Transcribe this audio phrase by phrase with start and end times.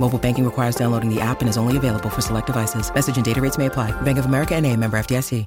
[0.00, 2.92] Mobile banking requires downloading the app and is only available for select devices.
[2.92, 3.92] Message and data rates may apply.
[4.00, 5.46] Bank of America and a member FDIC.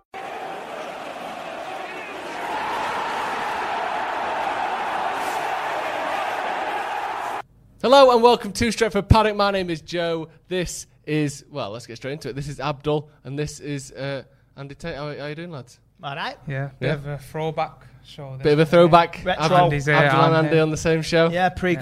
[7.82, 9.36] Hello and welcome to Stretford Paddock.
[9.36, 10.30] My name is Joe.
[10.48, 12.34] This is, well, let's get straight into it.
[12.36, 14.24] This is Abdul and this is uh,
[14.56, 14.96] Andy Tate.
[14.96, 15.80] How, how are you doing, lads?
[16.02, 16.38] All right.
[16.48, 16.94] Yeah, bit Yeah.
[16.94, 18.40] of a throwback show.
[18.42, 19.22] Bit of a throwback.
[19.26, 19.44] Retro.
[19.44, 20.64] Abdul, Andy's here, Abdul and I'm Andy here.
[20.64, 21.30] on the same show.
[21.30, 21.76] Yeah, pre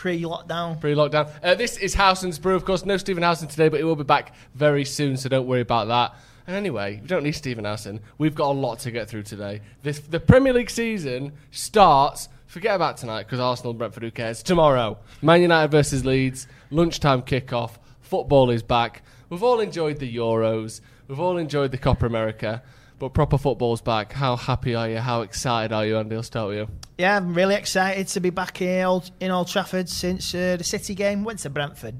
[0.00, 0.80] pre lockdown.
[0.80, 1.30] Pre lockdown.
[1.42, 2.86] Uh, this is Howson's Brew, of course.
[2.86, 5.88] No Stephen Howson today, but he will be back very soon, so don't worry about
[5.88, 6.14] that.
[6.46, 8.00] And anyway, we don't need Stephen Howson.
[8.16, 9.60] We've got a lot to get through today.
[9.82, 12.30] This, the Premier League season starts.
[12.46, 14.42] Forget about tonight because Arsenal, Brentford, who cares?
[14.42, 17.72] Tomorrow, Man United versus Leeds, lunchtime kickoff.
[18.00, 19.02] Football is back.
[19.28, 20.80] We've all enjoyed the Euros.
[21.08, 22.62] We've all enjoyed the Copa America.
[23.00, 24.12] But proper football's back.
[24.12, 24.98] How happy are you?
[24.98, 26.14] How excited are you, Andy?
[26.16, 26.68] I'll start with you.
[26.98, 30.64] Yeah, I'm really excited to be back here Old, in Old Trafford since uh, the
[30.64, 31.24] City game.
[31.24, 31.94] Went to Brentford,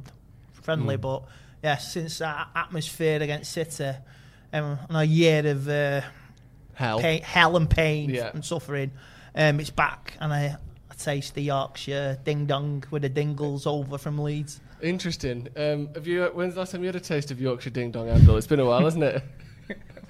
[0.52, 1.00] friendly, Hmm.
[1.00, 1.22] but
[1.64, 3.92] yeah, since that atmosphere against City,
[4.52, 6.02] um, and a year of uh,
[6.74, 7.00] Hell.
[7.00, 8.30] pain, hell and pain Yeah.
[8.34, 8.90] and suffering,
[9.34, 10.56] um, it's back, and I,
[10.90, 14.60] I taste the Yorkshire ding dong with the dingles over from Leeds.
[14.82, 15.48] Interesting.
[15.56, 16.24] Um, have you?
[16.34, 18.36] When's the last time you had a taste of Yorkshire Ding Dong Abdul?
[18.36, 19.22] It's been a while, hasn't it?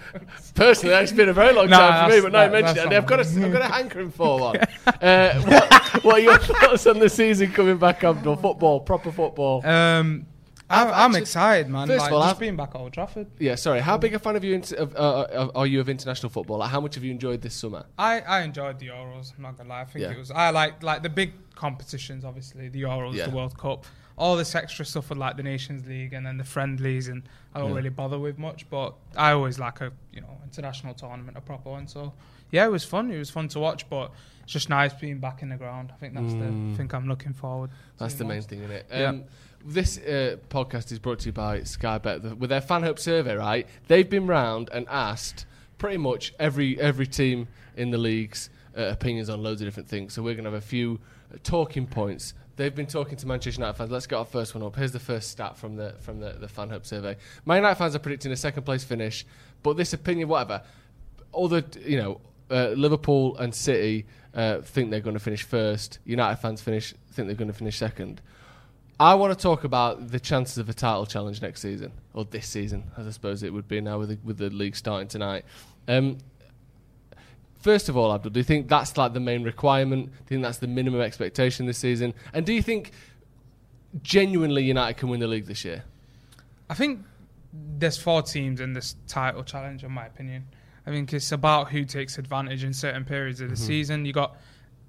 [0.54, 2.94] Personally, it's been a very long No, time for me, but that- mentioned it, and
[2.94, 4.56] I've got a, I've got a hankering for one.
[5.00, 8.36] Uh, what, what are your thoughts on the season coming back, Abdul?
[8.36, 9.64] Football, proper football.
[9.66, 10.26] Um,
[10.68, 11.88] I'm, I'm excited, man.
[11.88, 13.26] First of all, just I've- being back at Old Trafford.
[13.38, 13.80] yeah, sorry.
[13.80, 16.58] How big a fan of you of, uh, of, are you of international football?
[16.58, 17.86] Like, how much have you enjoyed this summer?
[17.98, 19.32] I, I enjoyed the Euros.
[19.36, 19.80] I'm not gonna lie.
[19.82, 20.12] I think Yeah.
[20.12, 20.30] it was.
[20.30, 22.24] I like like the big competitions.
[22.24, 23.26] Obviously, the Euros, Yeah.
[23.26, 23.84] the World Cup,
[24.18, 27.22] all this extra stuff with like the Nations League and then the friendlies, and
[27.54, 27.76] I don't Yeah.
[27.76, 28.68] really bother with much.
[28.70, 31.86] But I always like a you know international tournament, a proper one.
[31.88, 32.12] So
[32.50, 33.10] yeah, it was fun.
[33.10, 34.12] It was fun to watch, but
[34.42, 35.90] it's just nice being back in the ground.
[35.94, 36.72] I think that's Mm.
[36.72, 37.70] the thing I'm looking forward.
[37.98, 38.86] That's to the main thing, isn't it?
[38.90, 39.04] Yeah.
[39.08, 39.24] Um,
[39.62, 42.98] This uh, podcast is brought to you by Sky Bet The- with their fan hope
[42.98, 43.34] survey.
[43.36, 45.44] Right, they've been round and asked
[45.76, 47.46] pretty much every every team
[47.76, 50.14] in the league's uh, opinions on loads of different things.
[50.14, 50.98] So we're going to have a few
[51.32, 52.32] uh, talking points.
[52.60, 53.90] They've been talking to Manchester United fans.
[53.90, 54.76] Let's get our first one up.
[54.76, 57.16] Here's the first stat from the from the, the fan Hope survey.
[57.46, 59.24] Man United fans are predicting a second place finish,
[59.62, 60.62] but this opinion, whatever,
[61.32, 64.04] the you know uh, Liverpool and City
[64.34, 66.00] uh, think they're going to finish first.
[66.04, 68.20] United fans finish think they're going to finish second.
[69.00, 72.46] I want to talk about the chances of a title challenge next season or this
[72.46, 75.46] season, as I suppose it would be now with the, with the league starting tonight.
[75.88, 76.18] Um,
[77.60, 80.06] first of all, Abdul, do you think that's like the main requirement?
[80.06, 82.14] Do you think that's the minimum expectation this season?
[82.32, 82.92] And do you think
[84.02, 85.84] genuinely United can win the league this year?
[86.68, 87.00] I think
[87.52, 90.46] there's four teams in this title challenge, in my opinion.
[90.86, 93.64] I think it's about who takes advantage in certain periods of the mm-hmm.
[93.64, 94.06] season.
[94.06, 94.36] You got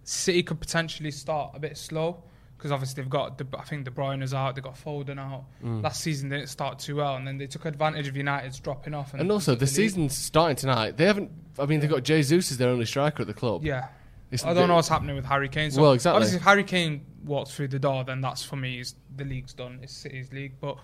[0.03, 2.23] City could potentially start a bit slow
[2.57, 5.45] because obviously they've got the, I think De Bruyne is out, they've got Foden out.
[5.63, 5.83] Mm.
[5.83, 8.93] Last season they didn't start too well, and then they took advantage of United's dropping
[8.93, 9.15] off.
[9.15, 10.95] And also, took the season's starting tonight.
[10.97, 11.31] They haven't.
[11.61, 13.63] I mean, they've got Jesus as their only striker at the club.
[13.63, 13.87] Yeah.
[14.31, 15.71] It's I don't know what's happening with Harry Kane.
[15.71, 16.15] So Well, exactly.
[16.15, 18.79] Obviously, if Harry Kane walks through the door, then that's for me.
[18.79, 19.79] Is the league's done.
[19.83, 20.53] It's City's league.
[20.61, 20.77] But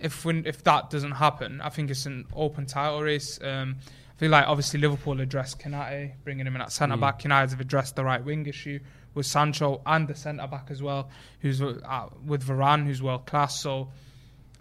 [0.00, 3.38] if when, if that doesn't happen, I think it's an open title race.
[3.42, 3.76] Um,
[4.16, 7.00] I feel like obviously Liverpool addressed Konaté, bringing him in at centre Mm.
[7.00, 7.22] back.
[7.22, 8.80] United have addressed the right wing issue
[9.14, 11.08] with Sancho and the centre back as well,
[11.40, 13.60] who's uh, with Varane, who's world class.
[13.60, 13.90] So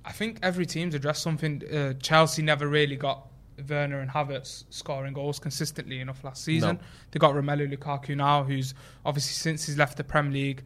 [0.05, 1.63] I think every team's addressed something.
[1.73, 3.25] Uh, Chelsea never really got
[3.67, 6.77] Werner and Havertz scoring goals consistently enough last season.
[7.11, 8.73] They got Romelu Lukaku now, who's
[9.05, 10.63] obviously since he's left the Premier League,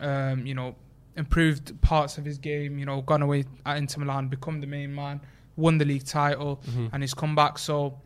[0.00, 0.74] um, you know,
[1.16, 2.78] improved parts of his game.
[2.78, 5.20] You know, gone away at Inter Milan, become the main man,
[5.56, 6.62] won the league title,
[6.92, 7.58] and he's come back.
[7.58, 7.98] So.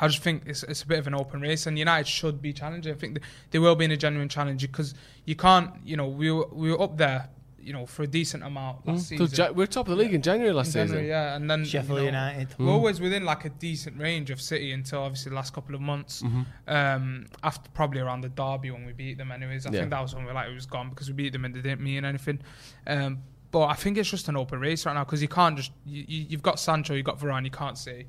[0.00, 2.54] I just think it's, it's a bit of an open race, and United should be
[2.54, 2.94] challenging.
[2.94, 4.94] I think th- they will be in a genuine challenge because
[5.26, 7.28] you can't, you know, we were, we were up there,
[7.62, 9.44] you know, for a decent amount last So season.
[9.46, 11.08] Ja- we're top of the league in January last In January, season.
[11.08, 12.54] yeah, and then Sheffield you know, United.
[12.58, 15.80] We're always within like a decent range of City until obviously the last couple of
[15.80, 16.22] months.
[16.66, 19.66] Um, after probably around the derby when we beat them, anyways.
[19.66, 19.80] I Yeah.
[19.80, 21.54] think that was when we were like it was gone because we beat them and
[21.54, 22.40] they didn't mean anything.
[22.86, 25.72] Um, but I think it's just an open race right now because you can't just
[25.84, 27.44] you, you, you've got Sancho, you've got Varane.
[27.44, 28.06] You can't say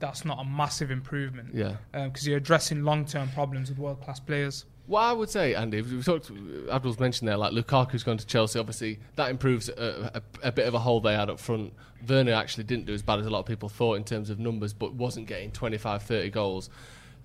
[0.00, 1.54] that's not a massive improvement.
[1.54, 1.76] Yeah.
[1.92, 4.64] because you're addressing long-term problems with world-class players.
[4.86, 6.30] What I would say, Andy, we talked.
[6.70, 8.58] Abdul's mentioned there, like Lukaku's gone to Chelsea.
[8.58, 11.72] Obviously, that improves a, a, a bit of a hole they had up front.
[12.06, 14.38] Werner actually didn't do as bad as a lot of people thought in terms of
[14.38, 16.68] numbers, but wasn't getting 25, 30 goals.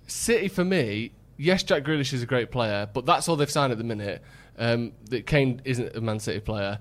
[0.06, 3.72] City, for me, yes, Jack Grealish is a great player, but that's all they've signed
[3.72, 4.22] at the minute.
[4.58, 6.78] Um, that Kane isn't a Man City player.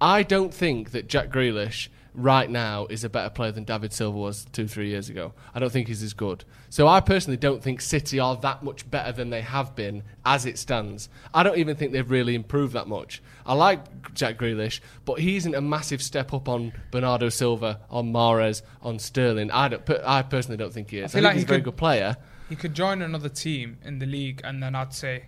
[0.00, 4.18] I don't think that Jack Grealish right now is a better player than David Silva
[4.18, 5.32] was two, three years ago.
[5.54, 6.44] I don't think he's as good.
[6.68, 10.44] So I personally don't think City are that much better than they have been as
[10.44, 11.08] it stands.
[11.32, 13.22] I don't even think they've really improved that much.
[13.46, 18.12] I like Jack Grealish, but he isn't a massive step up on Bernardo Silva, on
[18.12, 19.50] Mahrez, on Sterling.
[19.50, 19.88] I don't.
[20.04, 21.04] I personally don't think he is.
[21.04, 22.16] I, feel think like he's he a very could- good player.
[22.48, 25.24] He could join another team in the league, and then I'd say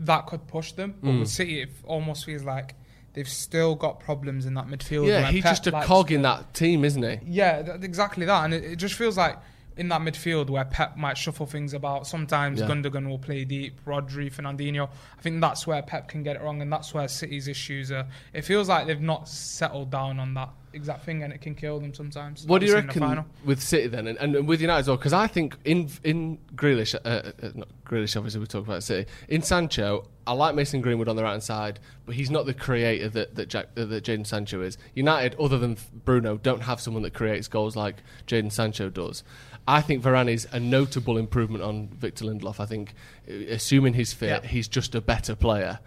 [0.00, 0.94] that could push them.
[1.02, 1.20] But Hmm.
[1.20, 2.74] with City, it almost feels like
[3.18, 5.08] they've still got problems in that midfield.
[5.08, 7.18] Yeah, he's Pep just a cog in that team, isn't he?
[7.26, 9.36] Yeah, th- exactly that, and it, it just feels like
[9.76, 12.06] in that midfield where Pep might shuffle things about.
[12.06, 12.66] Sometimes Yeah.
[12.66, 14.88] Gundogan will play deep, Rodri, Fernandinho.
[14.88, 18.06] I think that's where Pep can get it wrong, and that's where City's issues are.
[18.32, 21.80] It feels like they've not settled down on that exact thing, and it can kill
[21.80, 22.46] them sometimes.
[22.46, 24.60] What do you Like we see in the reckon with City then, and, and with
[24.60, 24.96] United as well?
[24.96, 29.10] Because I think in in Grealish, uh, uh, not Grealish, obviously we talk about City.
[29.28, 32.54] In Sancho, I like Mason Greenwood on the right hand side, but he's not the
[32.54, 34.78] creator that that, Jack, uh, that Jadon Sancho is.
[34.94, 39.22] United, other than Bruno, don't have someone that creates goals like Jadon Sancho does.
[39.66, 42.58] I think Varane is a notable improvement on Victor Lindelof.
[42.58, 42.94] I think,
[43.30, 44.48] uh, assuming he's fit, Yeah.
[44.48, 45.80] he's just a better player.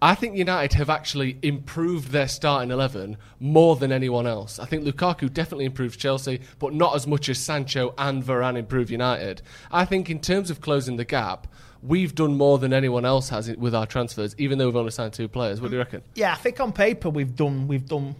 [0.00, 4.60] I think United have actually improved their starting 11 more than anyone else.
[4.60, 8.90] I think Lukaku definitely improves Chelsea, but not as much as Sancho and Varane improve
[8.92, 9.42] United.
[9.72, 11.48] I think in terms of closing the gap,
[11.82, 15.14] we've done more than anyone else has with our transfers, even though we've only signed
[15.14, 15.60] two players.
[15.60, 16.02] What do you reckon?
[16.14, 18.14] Yeah, I think on paper we've done we've done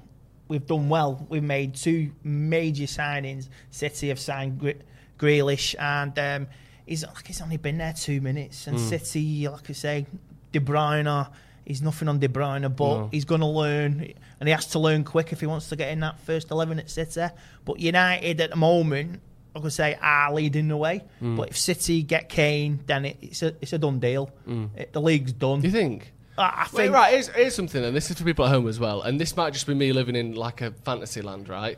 [0.48, 1.24] we've done well.
[1.28, 3.48] We've made two major signings.
[3.70, 4.82] City have signed Gre-
[5.18, 6.48] Grealish, and um,
[6.86, 8.66] he's like he's only been there two minutes.
[8.66, 10.06] And City, like I say,
[10.50, 11.28] De Bruyne.
[11.68, 13.08] He's nothing on De Bruyne, but No.
[13.12, 15.92] he's going to learn, and he has to learn quick if he wants to get
[15.92, 17.26] in that first eleven at City.
[17.64, 19.20] But United at the moment,
[19.54, 21.04] I say, are leading the way.
[21.22, 21.36] Mm.
[21.36, 24.30] But if City get Kane, then it, it's a it's a done deal.
[24.48, 24.70] Mm.
[24.76, 25.60] It- the league's done.
[25.60, 26.12] Do you think?
[26.38, 28.78] I, I Wait, right, here's, here's something, and this is for people at home as
[28.78, 31.76] well, and this might just be me living in like a fantasy land, right?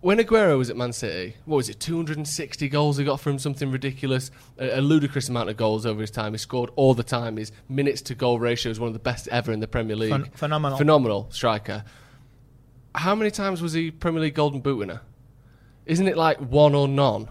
[0.00, 3.70] When Aguero was at Man City, what was it, 260 goals he got from something
[3.70, 6.32] ridiculous, a, a ludicrous amount of goals over his time.
[6.32, 7.38] He scored all the time.
[7.38, 10.12] His minutes to goal ratio is one of the best ever in the Premier League.
[10.12, 10.78] Phen- phenomenal.
[10.78, 11.84] Phenomenal striker.
[12.94, 15.00] How many times was he Premier League Golden Boot winner?
[15.86, 17.28] Isn't it like one or none?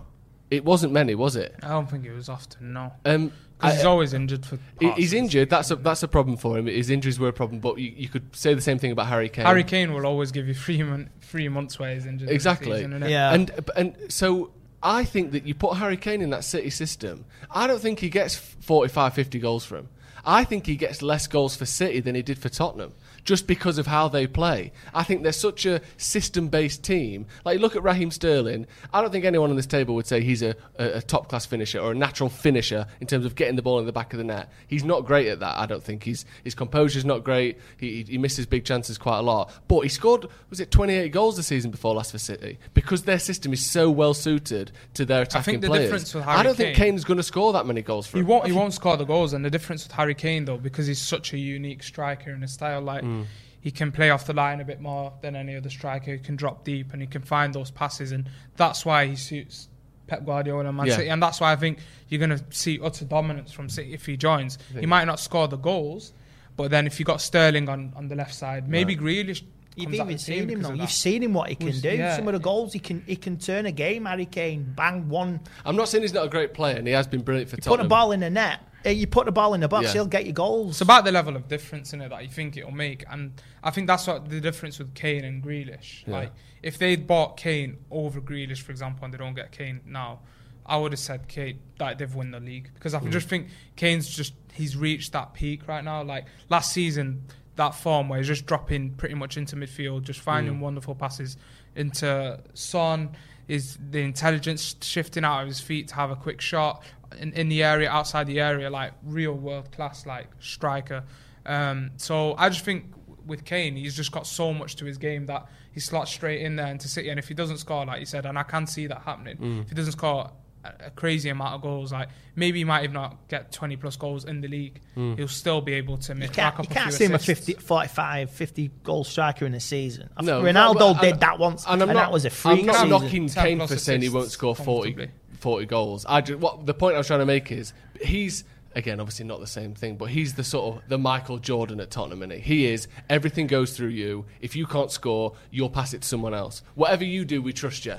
[0.52, 1.56] It wasn't many, was it?
[1.64, 2.94] I don't think it was often, no.
[3.04, 4.60] Um, Because he's always injured for.
[4.80, 5.50] he- He's injured.
[5.50, 6.66] That's a that's a problem for him.
[6.68, 9.30] His injuries were a problem, but you, you could say the same thing about Harry
[9.30, 9.46] Kane.
[9.46, 12.30] Harry Kane will always give you three, mon- three months where he's injured.
[12.30, 12.78] Exactly.
[12.84, 13.04] season.
[13.08, 13.34] Yeah.
[13.34, 14.52] And and so
[14.84, 17.26] I think that you put Harry Kane in that City system.
[17.50, 19.88] I don't think he gets 45, 50 goals for him.
[20.26, 22.94] I think he gets less goals for City than he did for Tottenham,
[23.26, 24.72] just because of how they play.
[24.94, 27.26] I think they're such a system-based team.
[27.44, 28.68] Like look at Raheem Sterling.
[28.94, 31.80] I don't think anyone on this table would say he's a, a, a top-class finisher
[31.80, 34.24] or a natural finisher in terms of getting the ball in the back of the
[34.24, 34.50] net.
[34.68, 35.58] He's not great at that.
[35.58, 37.58] I don't think he's his composure's not great.
[37.78, 39.52] He, he misses big chances quite a lot.
[39.68, 43.20] But he scored was it 28 goals the season before last for City because their
[43.20, 45.86] system is so well suited to their attacking the players.
[45.86, 48.28] difference with I don't think Kane's going to score that many goals for He him.
[48.28, 48.46] won't.
[48.46, 51.34] He won't score the goals, and the difference with Harry Kane though, because he's such
[51.34, 53.15] a unique striker in his style, like Mm.
[53.62, 56.12] He can play off the line a bit more than any other striker.
[56.14, 59.70] He can drop deep, and he can find those passes, and that's why he suits
[60.08, 60.96] Pep Guardiola and Man Yeah.
[60.98, 61.80] City, and that's why I think
[62.10, 64.58] you're going to see utter dominance from City if he joins.
[64.80, 66.14] He might not score the goals,
[66.56, 69.42] but then if you got Sterling on, on the left side, maybe Grealish.
[69.78, 70.72] You've even seen him though.
[70.72, 71.90] You've seen him what he can Was- do.
[71.90, 72.16] yeah.
[72.16, 74.06] Some of the goals he can he can turn a game.
[74.06, 77.08] Harry Kane bang one, I'm not saying he's not a great player, and he has
[77.08, 77.80] been brilliant for put Tottenham.
[77.80, 78.60] Put a ball in the net.
[78.86, 79.94] Uh, You put the ball in the box, Yeah.
[79.94, 80.72] he'll get your goals.
[80.72, 83.72] It's about the level of difference in it that you think it'll make, and I
[83.72, 86.06] think that's what the difference with Kane and Grealish.
[86.06, 86.14] Yeah.
[86.14, 90.20] Like, if they'd bought Kane over Grealish, for example, and they don't get Kane now,
[90.66, 94.10] I would have said Kane that they've won the league because I just think Kane's
[94.10, 96.02] just he's reached that peak right now.
[96.02, 97.24] Like last season,
[97.56, 101.38] that form where he's just dropping pretty much into midfield, just finding wonderful passes
[101.76, 103.12] into Son.
[103.48, 106.82] Is the intelligence shifting out of his feet to have a quick shot
[107.16, 111.04] in, in the area, outside the area, like real world class, like striker.
[111.46, 112.86] Um, so I just think
[113.26, 116.56] with Kane, he's just got so much to his game that he slots straight in
[116.56, 117.10] there into City.
[117.10, 119.70] And if he doesn't score, like you said, and I can see that happening, if
[119.70, 120.32] he doesn't score
[120.64, 123.96] a, a crazy amount of goals, like maybe he might even not get 20 plus
[123.96, 126.74] goals in the league, he'll still be able to You make can't, rack up you
[126.76, 127.46] can't few see him a assists.
[127.48, 130.10] 50, 45, 50 goal striker in a season.
[130.18, 132.60] I No, Ronaldo but- but- did that once, and, I'm not, that was a freak
[132.62, 132.90] I'm not season.
[132.90, 135.12] knocking Kane for saying he won't score 40, comfortably.
[135.40, 136.06] 40 goals.
[136.08, 138.44] I just, what the point I was trying to make is he's
[138.76, 141.92] again obviously not the same thing, but he's the sort of the Michael Jordan at
[141.92, 142.22] Tottenham.
[142.22, 144.26] And he is everything goes through you.
[144.42, 146.62] If you can't score, you'll pass it to someone else.
[146.76, 147.96] Whatever you do, we trust you.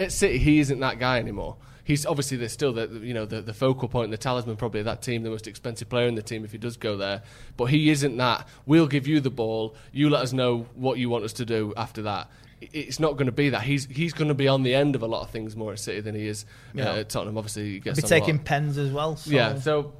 [0.00, 1.56] At City, he isn't that guy anymore.
[1.84, 4.86] He's obviously there's still the you know the, the focal point, the talisman probably of
[4.86, 7.22] that team, the most expensive player in the team if he does go there.
[7.56, 8.48] But he isn't that.
[8.66, 9.76] We'll give you the ball.
[9.92, 12.28] You let us know what you want us to do after that.
[12.60, 13.62] It's not going to be that.
[13.62, 15.78] He's he's going to be on the end of a lot of things more at
[15.78, 16.46] City than he is
[16.76, 17.36] uh, at Tottenham.
[17.36, 19.16] Obviously, he gets Be taking pens as well.
[19.16, 19.30] So.
[19.30, 19.92] Yeah, so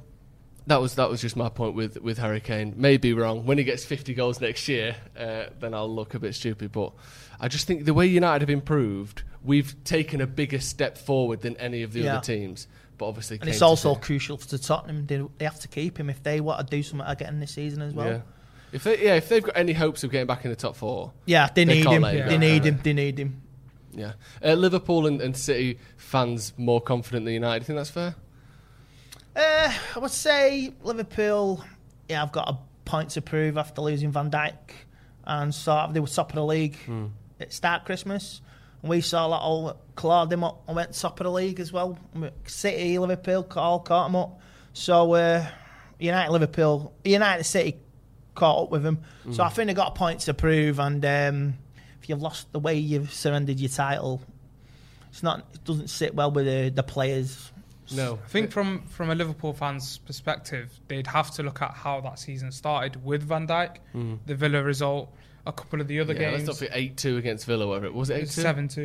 [0.65, 2.73] that was that was just my point with with Harry Kane.
[2.75, 3.45] May be wrong.
[3.45, 6.71] When he gets 50 goals next year, uh, then I'll look a bit stupid.
[6.71, 6.93] But
[7.39, 11.55] I just think the way United have improved, we've taken a bigger step forward than
[11.57, 12.15] any of the Yeah.
[12.17, 12.67] other teams.
[12.97, 15.05] But obviously, And Kane it's also crucial to Tottenham.
[15.05, 17.83] They, they have to keep him if they want to do something again this season
[17.83, 18.07] as well.
[18.07, 18.21] yeah.
[18.71, 21.13] If they yeah if they've got any hopes of getting back in the top four,
[21.25, 22.03] Yeah, they, They need him.
[22.03, 22.79] him They need him.
[22.83, 23.41] They need him.
[23.93, 24.13] yeah.
[24.43, 27.63] Uh, Liverpool and, and City fans more confident than United.
[27.63, 28.15] I think that's fair?
[29.35, 31.63] Uh, I would say Liverpool.
[32.09, 32.57] Yeah, I've got a
[32.89, 34.53] point to prove after losing Van Dijk,
[35.25, 36.77] and sort of they were top of the league
[37.39, 38.41] at start Christmas.
[38.81, 41.71] And we saw that all clawed them up and went top of the league as
[41.73, 41.97] well.
[42.45, 44.39] City, Liverpool, all caught them up.
[44.73, 45.45] So uh,
[45.99, 47.77] United, Liverpool, United, City
[48.37, 48.99] caught up with them.
[49.31, 50.79] So I think they got a point to prove.
[50.79, 51.53] And um,
[52.01, 54.21] if you've lost the way you've surrendered your title,
[55.09, 55.39] it's not.
[55.53, 57.51] It doesn't sit well with the, the players.
[57.95, 62.01] No, I think from from a Liverpool fan's perspective, they'd have to look at how
[62.01, 63.77] that season started with Van Dijk,
[64.25, 65.09] the Villa result,
[65.45, 66.19] a couple of the other Mm.
[66.19, 66.47] yeah, let's games.
[66.47, 67.65] not forget eight two against Villa.
[67.65, 68.83] Whatever it was, it eight two, 7-2, seven two.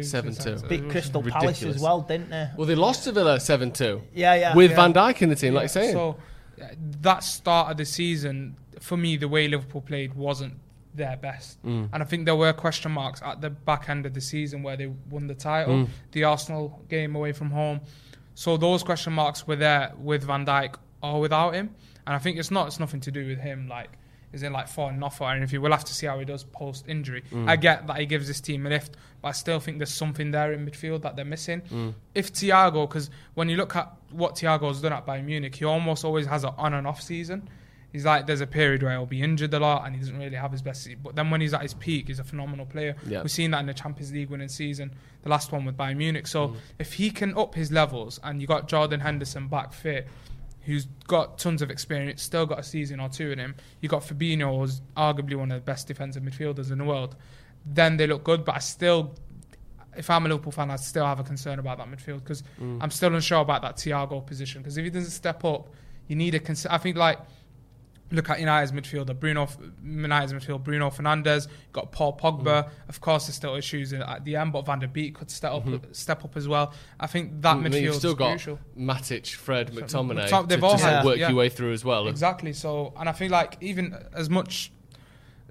[0.54, 0.68] 7-2.
[0.68, 2.48] Beat Crystal Palace as well, didn't they?
[2.56, 4.02] Well, they lost to Villa seven two.
[4.14, 4.54] Yeah, yeah.
[4.54, 4.76] with yeah.
[4.76, 5.94] Van Dijk in the team, like Yeah, you're saying.
[5.94, 6.16] So
[7.02, 10.54] that start of the season, for me, the way Liverpool played wasn't
[10.94, 11.88] their best, Mm.
[11.92, 14.76] and I think there were question marks at the back end of the season where
[14.76, 15.88] they won the title, Mm.
[16.12, 17.80] the Arsenal game away from home.
[18.34, 21.70] So those question marks were there with Van Dijk or without him,
[22.06, 22.66] and I think it's not.
[22.66, 23.68] It's nothing to do with him.
[23.68, 23.90] Like.
[24.32, 25.60] Is in like falling off or anything.
[25.60, 27.22] We'll have to see how he does post injury.
[27.30, 27.48] Mm.
[27.50, 30.30] I get that he gives this team a lift, but I still think there's something
[30.30, 31.60] there in midfield that they're missing.
[31.70, 31.94] Mm.
[32.14, 36.04] If Thiago, because when you look at what Thiago's done at Bayern Munich, he almost
[36.04, 37.48] always has an on and off season.
[37.92, 40.34] He's like there's a period where he'll be injured a lot and he doesn't really
[40.36, 40.88] have his best.
[41.02, 42.96] But then when he's at his peak, he's a phenomenal player.
[43.06, 43.20] Yeah.
[43.20, 46.26] We've seen that in the Champions League winning season, the last one with Bayern Munich.
[46.26, 46.56] So Mm.
[46.78, 50.08] if he can up his levels and you got Jordan Henderson back fit,
[50.64, 53.54] who's got tons of experience, still got a season or two in him.
[53.80, 57.16] You got Fabinho, who's arguably one of the best defensive midfielders in the world.
[57.66, 59.14] Then they look good, but I still,
[59.96, 62.78] if I'm a Liverpool fan, I still have a concern about that midfield because mm.
[62.80, 64.62] I'm still unsure about that Thiago position.
[64.62, 65.68] Because if he doesn't step up,
[66.06, 66.40] you need a.
[66.40, 67.18] Cons- I think like
[68.12, 69.48] look at United's midfielder, Bruno,
[69.82, 72.44] United's midfield, Bruno Fernandes, got Paul Pogba.
[72.44, 72.68] Mm.
[72.88, 75.64] Of course, there's still issues at the end, but Van der Beek could step up,
[75.64, 75.92] mm-hmm.
[75.92, 76.72] step up as well.
[77.00, 78.58] I think that mm, mean, midfield you've still is got crucial.
[78.78, 81.28] Matic, Fred, McTominay McTom- to, they've to all of had- work yeah.
[81.28, 82.06] your way through as well.
[82.06, 82.52] Exactly.
[82.52, 84.70] So, and I feel like even as much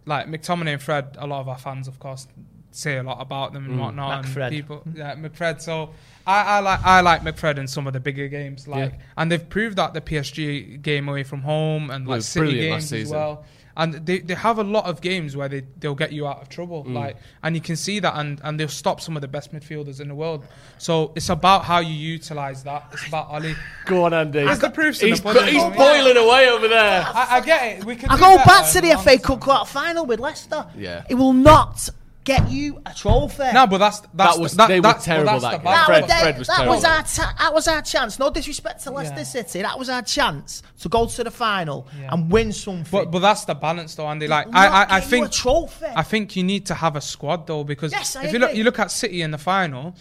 [0.05, 2.27] like McTominay and Fred, a lot of our fans, of course,
[2.75, 4.25] say a lot about them and whatnot.
[4.25, 4.47] McFred.
[4.47, 5.61] And people, yeah, McFred.
[5.61, 5.89] So
[6.25, 8.97] I, I like I like McFred in some of the bigger games, like, Yeah.
[9.17, 12.91] and they've proved that the PSG game away from home and like City brilliant last
[12.91, 13.45] games as well.
[13.77, 16.49] And they, they have a lot of games where they they'll get you out of
[16.49, 16.93] trouble, Mm.
[16.93, 20.01] like, and you can see that, and, and they'll stop some of the best midfielders
[20.01, 20.43] in the world.
[20.77, 22.89] So it's about how you utilize that.
[22.91, 23.55] It's about Ali.
[23.85, 24.43] Go on, Andy.
[24.43, 25.77] There's the proofs in He's, the he's I mean.
[25.77, 27.01] boiling away over there.
[27.07, 27.85] I, I get it.
[27.85, 29.17] We could I go back to in the FA.
[29.17, 30.65] Cup quarter final with Leicester.
[30.77, 31.05] Yeah.
[31.09, 31.89] It will not
[32.23, 33.51] get you a trophy.
[33.53, 35.63] No, but that's that's That was- that, they were terrible, that's that the game.
[35.65, 36.21] that, Fred- was, part.
[36.21, 36.75] Fred was that, terrible.
[36.75, 38.19] was our ta- that was our chance.
[38.19, 39.23] No disrespect to Leicester Yeah.
[39.23, 39.61] City.
[39.63, 42.09] That was our chance to go to the final Yeah.
[42.13, 42.85] and win something.
[42.91, 44.27] But but that's the balance though, Andy.
[44.27, 45.85] Like I, I, I get you think a trophy.
[45.95, 48.53] I think you need to have a squad though because Yes, I if you look
[48.55, 49.95] you look at City in the final,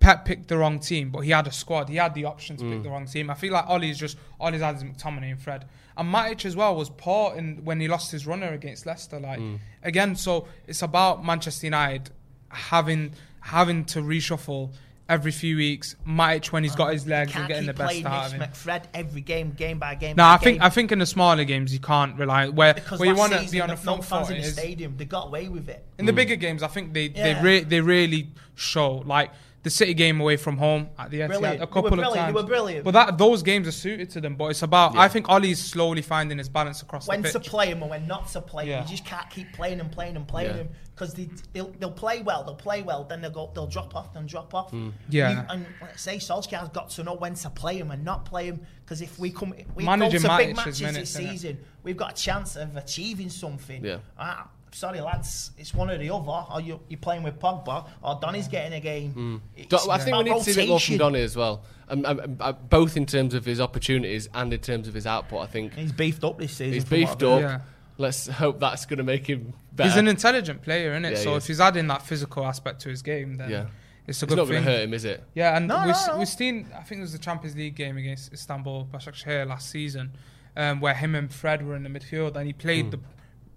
[0.00, 1.88] Pep picked the wrong team, but he had a squad.
[1.88, 2.72] He had the option to Mm.
[2.72, 3.30] pick the wrong team.
[3.30, 5.64] I feel like Ollie's just Ollie's he's had is McTominay and Fred.
[5.96, 9.20] And Matic as well was poor in when he lost his runner against Leicester.
[9.20, 9.58] Like Mm.
[9.82, 12.10] again, so it's about Manchester United
[12.48, 14.72] having having to reshuffle
[15.08, 15.96] every few weeks.
[16.08, 18.52] Matic when he's got his legs and Can't getting the best out of Mitch him.
[18.52, 20.16] McFred every game, game by game.
[20.16, 20.66] No, by I think game.
[20.66, 23.50] I think in the smaller games you can't rely where because where you want to
[23.50, 24.36] be on a no front fans foot.
[24.36, 24.96] in the stadium.
[24.96, 25.84] They got away with it.
[25.98, 27.42] In the bigger games, I think they they, Yeah.
[27.42, 29.30] re- they really show like
[29.62, 31.54] the City game away from home at the Etihad Brilliant.
[31.54, 32.26] a They were couple of brilliant.
[32.28, 32.84] They were brilliant.
[32.84, 34.34] But that those games are suited to them.
[34.34, 37.66] But it's about I think Ollie's slowly finding his balance across when the to play
[37.68, 38.78] him and when not to play Yeah.
[38.78, 38.84] him.
[38.84, 40.56] You just can't keep playing and playing and playing Yeah.
[40.62, 43.94] him because they, they'll, they'll play well, they'll play well, then they'll go, they'll drop
[43.96, 44.70] off, then drop off.
[44.70, 44.90] Hmm.
[45.08, 45.30] Yeah.
[45.30, 48.46] You- and let's say Solskjaer's got to know when to play him and not play
[48.46, 51.28] him because if we come, if we Managing go to big Matic's matches minutes, this
[51.30, 53.84] season, we've got a chance of achieving something.
[53.84, 53.98] Yeah.
[54.18, 56.46] Ah, sorry lads, it's one or the other.
[56.52, 59.40] Or you, you're playing with Pogba, or Donny's getting a game.
[59.56, 60.96] It's Do- I think we about need to see a bit more from.
[60.98, 64.88] Donny as well, um, um, uh, both in terms of his opportunities and in terms
[64.88, 65.40] of his output.
[65.42, 66.72] I think He's beefed up this season.
[66.74, 67.40] he's beefed up.
[67.40, 67.60] Yeah.
[67.98, 69.88] Let's hope that's going to make him better.
[69.90, 71.10] He's an intelligent player, isn't it?
[71.12, 71.44] Yeah, he so is.
[71.44, 73.66] if he's adding that physical aspect to his game, then Yeah.
[74.06, 74.54] it's a it's good not thing.
[74.54, 75.22] going to hurt him, is it?
[75.34, 76.18] Yeah, and No, we've, no, no.
[76.18, 80.12] we've seen, I think it was the Champions League game against Istanbul Başakşehir last season,
[80.56, 82.90] um, where him and Fred were in the midfield, and he played Hmm.
[82.92, 82.98] the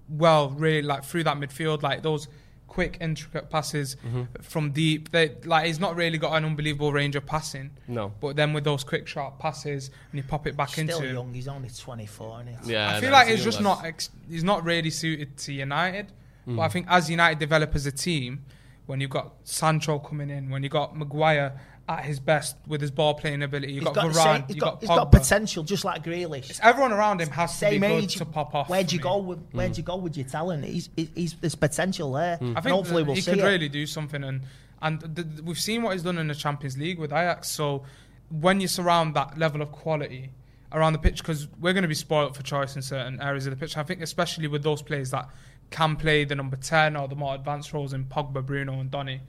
[0.10, 2.28] well, really like through that midfield, like those
[2.68, 4.24] quick, intricate passes Mm-hmm.
[4.42, 5.12] from deep.
[5.12, 8.12] They like he's not really got an unbelievable range of passing, No.
[8.20, 10.94] but then with those quick, sharp passes, and you pop it back Still into.
[10.96, 11.34] Still young.
[11.34, 12.72] He's only 24, isn't he?
[12.74, 13.64] Yeah, I feel know, like he's just lad.
[13.64, 16.08] not ex- he's not really suited to United.
[16.48, 16.60] But Mm.
[16.60, 18.46] I think as United develop as a team,
[18.86, 22.90] when you've got Sancho coming in, when you've got Maguire at his best with his
[22.90, 24.90] ball playing ability, you've He's got, got, the Varane, same, he's you've got, got, he's
[24.90, 26.50] got potential, just like Grealish.
[26.50, 28.16] It's everyone around him has Same to be good age.
[28.16, 28.70] to pop off.
[28.70, 29.54] Where'd you go with mm.
[29.54, 30.66] Where'd you go with your talent?
[30.66, 32.38] He's, he's, he's there's potential there.
[32.38, 32.58] Mm.
[32.58, 33.44] I think hopefully we'll he see could it.
[33.44, 34.42] really do something, and
[34.82, 37.50] and th- th- we've seen what he's done in the Champions League with Ajax.
[37.50, 37.84] So
[38.30, 40.32] when you surround that level of quality
[40.72, 43.52] around the pitch, because we're going to be spoiled for choice in certain areas of
[43.52, 43.78] the pitch.
[43.78, 45.30] I think especially with those players that
[45.70, 49.22] can play the number ten or the more advanced roles in Pogba, Bruno, and Donny.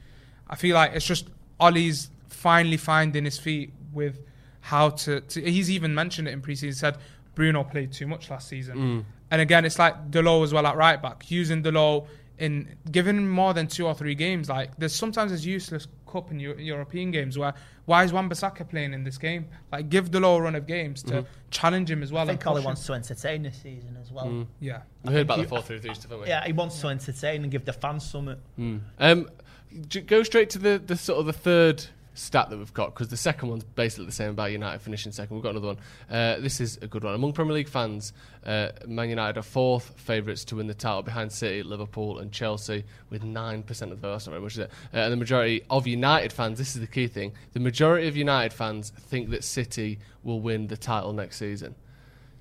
[0.48, 1.28] I feel like it's just
[1.60, 4.20] Ollie's finally finding his feet with
[4.60, 5.20] how to.
[5.20, 6.64] to he's even mentioned it in preseason.
[6.64, 6.98] He said
[7.34, 9.04] Bruno played too much last season, mm.
[9.30, 12.06] and again, it's like Dalot as well at right back, using Dalot
[12.38, 14.48] in giving him more than two or three games.
[14.48, 17.54] Like there's sometimes there's useless cup and Eu- European games where
[17.86, 19.46] why is Wan-Bissaka playing in this game?
[19.72, 21.26] Like give Dalot a run of games to mm-hmm.
[21.50, 22.24] challenge him as well.
[22.24, 22.66] I think and Ollie push him.
[22.66, 24.26] wants to entertain this season as well.
[24.26, 24.46] Mm.
[24.60, 24.82] Yeah.
[25.04, 26.28] We heard about the 4 3 3 stuff, haven't we?
[26.28, 28.36] Yeah, he wants to entertain and give the fans something.
[28.58, 28.80] Mm.
[28.98, 29.30] Um,
[30.06, 33.16] go straight to the, the sort of the third stat that we've got because the
[33.16, 35.36] second one's basically the same about United finishing second.
[35.36, 35.78] We've got another one.
[36.10, 37.14] Uh, this is a good one.
[37.14, 38.12] Among Premier League fans,
[38.44, 42.84] uh, Man United are fourth favourites to win the title behind City, Liverpool, and Chelsea
[43.10, 44.12] with nine percent of the vote.
[44.14, 44.70] That's not very much, is it?
[44.92, 46.58] Uh, and the majority of United fans.
[46.58, 47.32] This is the key thing.
[47.52, 51.74] The majority of United fans think that City will win the title next season.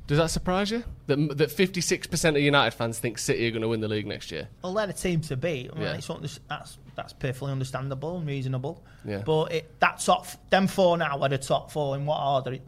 [0.07, 0.83] Does that surprise you?
[1.07, 3.87] That that fifty six percent of United fans think City are going to win the
[3.87, 4.49] league next year.
[4.63, 5.71] Well, they're the team to beat.
[5.71, 5.93] I mean, Yeah.
[5.95, 8.83] it's under- that's that's perfectly understandable and reasonable.
[9.05, 9.21] Yeah.
[9.25, 11.95] But it, that top, them four now are the top four.
[11.95, 12.61] In what order it,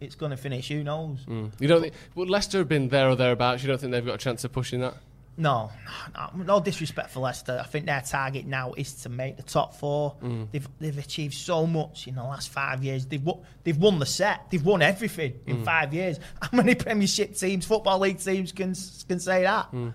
[0.00, 0.68] it's going to finish?
[0.68, 1.24] Who knows?
[1.28, 1.94] You don't think?
[2.14, 3.62] Well, Leicester have been there or thereabouts.
[3.62, 4.94] You don't think they've got a chance of pushing that?
[5.38, 5.70] No,
[6.14, 7.58] no, no disrespect for Leicester.
[7.58, 10.14] I think their target now is to make the top four.
[10.22, 10.48] Mm.
[10.52, 13.06] They've they've achieved so much in the last five years.
[13.06, 14.50] They've won, they've won the set.
[14.50, 15.64] They've won everything in Mm.
[15.64, 16.20] five years.
[16.42, 18.74] How many Premiership teams, football league teams can
[19.08, 19.72] can say that?
[19.72, 19.94] Mm.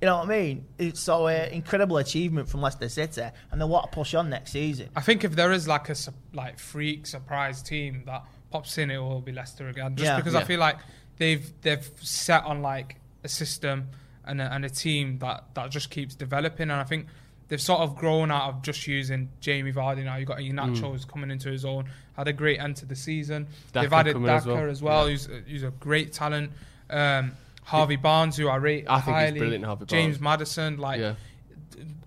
[0.00, 0.64] You know what I mean?
[0.78, 4.52] It's so uh, incredible achievement from Leicester City, and they want to push on next
[4.52, 4.90] season.
[4.94, 5.96] I think if there is like a
[6.32, 9.96] like freak surprise team that pops in, it will be Leicester again.
[9.96, 10.16] Just Yeah.
[10.16, 10.40] because Yeah.
[10.40, 10.78] I feel like
[11.16, 13.88] they've they've set on like a system
[14.24, 17.06] and a, and a team that that just keeps developing, and I think
[17.48, 20.04] they've sort of grown out of just using Jamie Vardy.
[20.04, 22.94] Now you've got Iheanacho who's coming into his own, had a great end to the
[22.94, 23.48] season.
[23.72, 24.70] they've added coming as Daka well.
[24.70, 25.16] as well, Yeah.
[25.16, 26.52] who's who's a great talent.
[26.88, 27.32] Um,
[27.68, 29.38] Harvey Barnes, who I rate I think he's highly.
[29.40, 30.20] brilliant, Harvey James Barnes.
[30.22, 31.14] Maddison, like Yeah.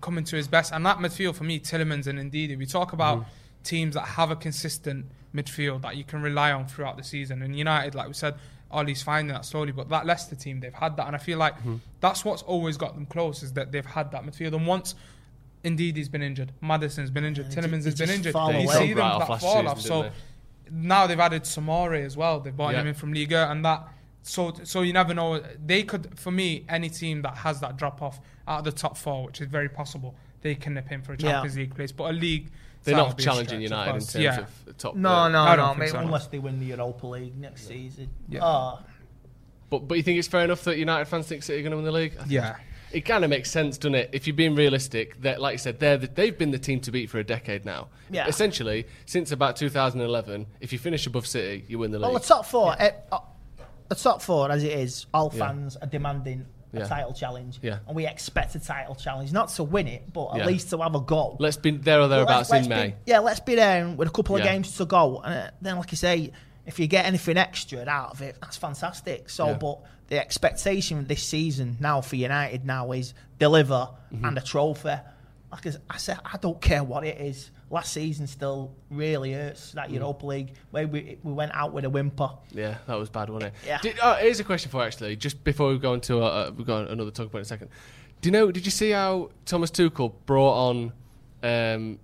[0.00, 0.72] coming to his best.
[0.72, 3.28] And that midfield for me, Tielemans and Ndidi, we talk about Mm-hmm.
[3.64, 7.42] teams that have a consistent midfield that you can rely on throughout the season.
[7.42, 8.34] And United, like we said,
[8.70, 11.06] Ollie's finding that slowly, but that Leicester team, they've had that.
[11.06, 11.76] And I feel like Mm-hmm.
[12.00, 14.54] that's what's always got them close is that they've had that midfield.
[14.54, 14.94] And once
[15.64, 18.52] Ndidi's been injured, Maddison's been injured, Yeah, they Tielemans just- has been just injured, fall
[18.52, 18.74] you away.
[18.74, 19.80] see them Right off that last fall season, off.
[19.80, 20.14] So didn't
[20.74, 22.40] now they've added Soumaré as well.
[22.40, 23.86] They've brought him in from Liga, and that
[24.22, 25.42] so so you never know.
[25.64, 28.96] They could, for me, any team that has that drop off out of the top
[28.96, 31.32] four, which is very possible, they can nip in for a Yeah.
[31.32, 31.92] Champions League place.
[31.92, 32.50] But a league,
[32.84, 34.40] They're not would be a challenging United in terms yeah.
[34.40, 34.94] of the top.
[34.96, 35.90] No, no, I no, mate.
[35.90, 36.06] so, no.
[36.06, 38.10] Unless they win the Europa League next season.
[38.28, 38.40] Yeah.
[38.44, 38.78] Oh,
[39.70, 41.76] But but you think it's fair enough that United fans think City are going to
[41.76, 42.16] win the league?
[42.28, 42.56] Yeah.
[42.92, 44.10] it kind of makes sense, doesn't it?
[44.12, 46.90] If you're being realistic, that like I said, they're the, they've been the team to
[46.92, 47.88] beat for a decade now.
[48.10, 48.26] Yeah.
[48.28, 52.10] Essentially, since about 2011, if you finish above City, you win the league.
[52.10, 53.20] Well, the top four, eh, uh,
[53.94, 55.46] the top four as it is, all Yeah.
[55.46, 56.86] fans are demanding a Yeah.
[56.86, 57.78] title challenge, Yeah.
[57.86, 60.46] and we expect a title challenge, not to win it, but at Yeah.
[60.46, 61.36] least to have a goal.
[61.38, 62.88] Let's be there or thereabouts let's- in let's May.
[62.90, 65.76] Be, yeah, let's be there with a couple of games to go, and uh, then,
[65.76, 66.32] like you say,
[66.64, 69.28] if you get anything extra out of it, that's fantastic.
[69.28, 74.24] So, but the expectation this season now for United now is deliver Mm-hmm.
[74.24, 74.94] and a trophy.
[75.50, 77.50] Like I said, I don't care what it is.
[77.72, 79.94] Last season still really hurts that Mm.
[79.94, 82.30] Europa League where we we went out with a whimper.
[82.52, 83.66] Yeah, that was bad, wasn't it?
[83.66, 83.78] Yeah.
[83.80, 86.50] Did, oh, here's a question for you, actually, just before we go into uh, uh,
[86.54, 87.70] we go on another talk point in a second.
[88.20, 88.52] Do you know?
[88.52, 90.92] Did you see how Thomas Tuchel brought on
[91.42, 91.98] um,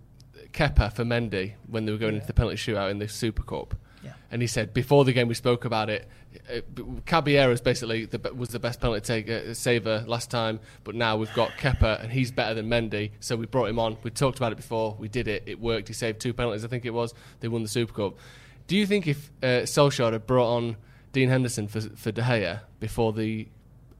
[0.52, 3.74] Kepa for Mendy when they were going into the penalty shootout in the Super Cup?
[4.02, 4.12] Yeah.
[4.30, 6.08] And he said before the game we spoke about it.
[6.50, 6.60] Uh,
[7.06, 11.32] Caballero's basically the, was the best penalty take, uh, saver last time, but now we've
[11.34, 13.96] got Kepa and he's better than Mendy, so we brought him on.
[14.02, 15.88] We talked about it before, we did it, it worked.
[15.88, 17.14] He saved two penalties, I think it was.
[17.40, 18.18] They won the Super Cup.
[18.66, 20.76] Do you think if uh, Solskjaer had brought on
[21.12, 23.48] Dean Henderson for for De Gea before the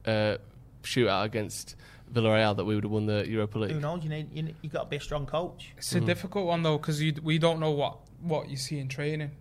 [0.05, 0.37] uh,
[0.83, 1.75] shootout against
[2.13, 3.71] Villarreal, that we would have won the Europa League?
[3.71, 4.03] Who knows?
[4.03, 5.73] You need you, you got to be a strong coach.
[5.77, 9.31] It's a difficult one though because we don't know what what you see in training.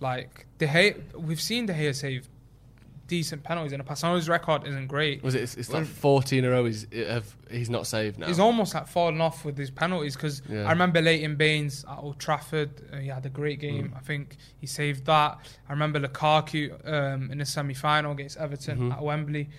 [0.00, 2.28] Like De Gea, we've seen De Gea save
[3.06, 4.04] decent penalties in the past.
[4.04, 5.22] I know his record isn't great.
[5.24, 5.42] Was it?
[5.42, 6.64] It's, it's like 40 in a row.
[6.64, 8.28] He's have, he's not saved now.
[8.28, 10.62] He's almost like fallen off with his penalties because Yeah.
[10.64, 12.70] I remember Leighton Baines at Old Trafford.
[12.92, 13.92] Uh, he had a great game.
[13.96, 15.38] I think he saved that.
[15.68, 19.50] I remember Lukaku um, in the semi final against Everton at Wembley.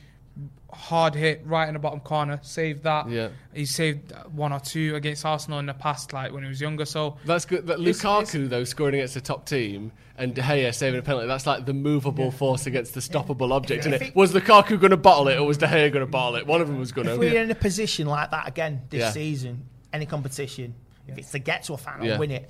[0.73, 3.09] Hard hit right in the bottom corner, saved that.
[3.09, 3.27] Yeah.
[3.53, 6.85] He saved one or two against Arsenal in the past, like when he was younger.
[6.85, 7.65] So That's good.
[7.65, 11.27] But It's- Lukaku though scoring against the top team and De Gea saving a penalty.
[11.27, 13.95] That's like the movable force against the stoppable object, Yeah.
[13.95, 14.15] isn't it?
[14.15, 16.47] Was Lukaku going to bottle it or was De Gea going to bottle it?
[16.47, 17.13] One of them was going to.
[17.15, 19.11] If we're in a position like that again this Yeah.
[19.11, 20.73] season, any competition,
[21.05, 22.17] if it's to get to a final, Yeah.
[22.17, 22.49] win it,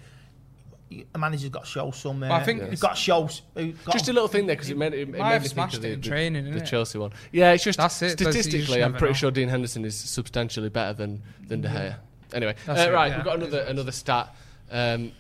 [0.92, 2.22] you- the manager's got to show some.
[2.24, 3.24] Uh, I think you've it's- got to show.
[3.56, 5.48] got Just a little thing there because it made, it, it might made have me
[5.48, 6.66] think smashed of it the, in the- training, the innit?
[6.68, 7.12] Chelsea one.
[7.32, 9.18] Yeah, it's just That's it, but just statistically, I'm pretty know.
[9.18, 11.96] sure Dean Henderson is substantially better than than De Gea.
[12.34, 13.16] Anyway, That's uh, it, right, yeah.
[13.18, 14.34] we've got another another stat.
[14.72, 15.12] Um,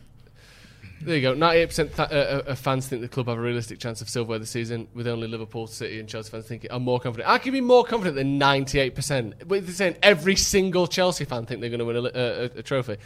[1.03, 1.33] there you go.
[1.33, 4.37] Ninety-eight percent th- uh, of fans think the club have a realistic chance of silverware
[4.37, 7.27] this season, with only Liverpool, City, and Chelsea fans thinking I'm more confident.
[7.27, 9.33] I can be more confident than ninety-eight percent.
[9.47, 12.63] But they're saying every single Chelsea fan think they're going to win a, a, a
[12.63, 12.97] trophy.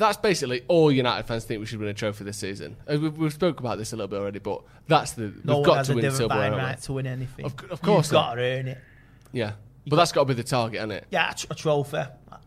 [0.00, 2.76] That's basically all United fans think we should win a trophy this season.
[2.88, 5.66] Uh, we've, we've spoke about this a little bit already, but that's the no we've
[5.66, 6.42] got to win divine silverware.
[6.44, 6.64] haven't we?
[6.64, 7.44] right to win anything.
[7.44, 8.78] Of of course you've got to earn it.
[9.32, 9.52] Yeah,
[9.86, 11.06] but that's got to be the target, isn't it?
[11.10, 11.98] Yeah, a, tr- a trophy.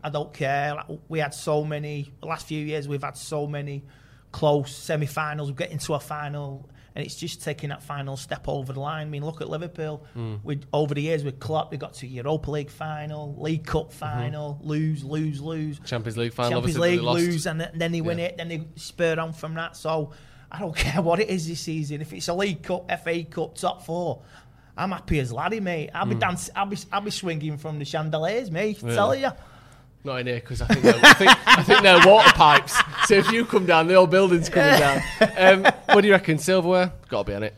[0.02, 0.74] I- don't care.
[0.74, 2.12] Like, we had so many.
[2.20, 3.84] The last few years, we've had so many
[4.32, 5.50] close semi-finals.
[5.50, 9.06] We get into a final, and it's just taking that final step over the line.
[9.06, 10.04] I mean, look at Liverpool.
[10.14, 10.36] Hmm.
[10.44, 14.58] We over the years with Klopp, we got to Europa League final, League Cup final,
[14.62, 15.80] lose, lose, lose.
[15.84, 17.20] Champions League final, Champions League lost.
[17.20, 18.26] lose, and then they win Yeah.
[18.26, 18.36] it.
[18.36, 19.76] Then they spur on from that.
[19.76, 20.12] So
[20.52, 22.00] I don't care what it is this season.
[22.00, 24.22] If it's a League Cup, FA Cup, top four.
[24.76, 25.90] I'm happy as laddie, mate.
[25.94, 26.52] I'll be dancing.
[26.56, 28.80] I'll be, I'll be swinging from the chandeliers, mate.
[28.80, 29.30] Tell you.
[30.02, 32.76] Not in here because I think I think, I think they're water pipes.
[33.06, 35.02] So if you come down, the whole building's coming down.
[35.36, 35.62] Um,
[35.92, 36.38] what do you reckon?
[36.38, 36.92] Silverware?
[37.08, 37.54] Got to be on it.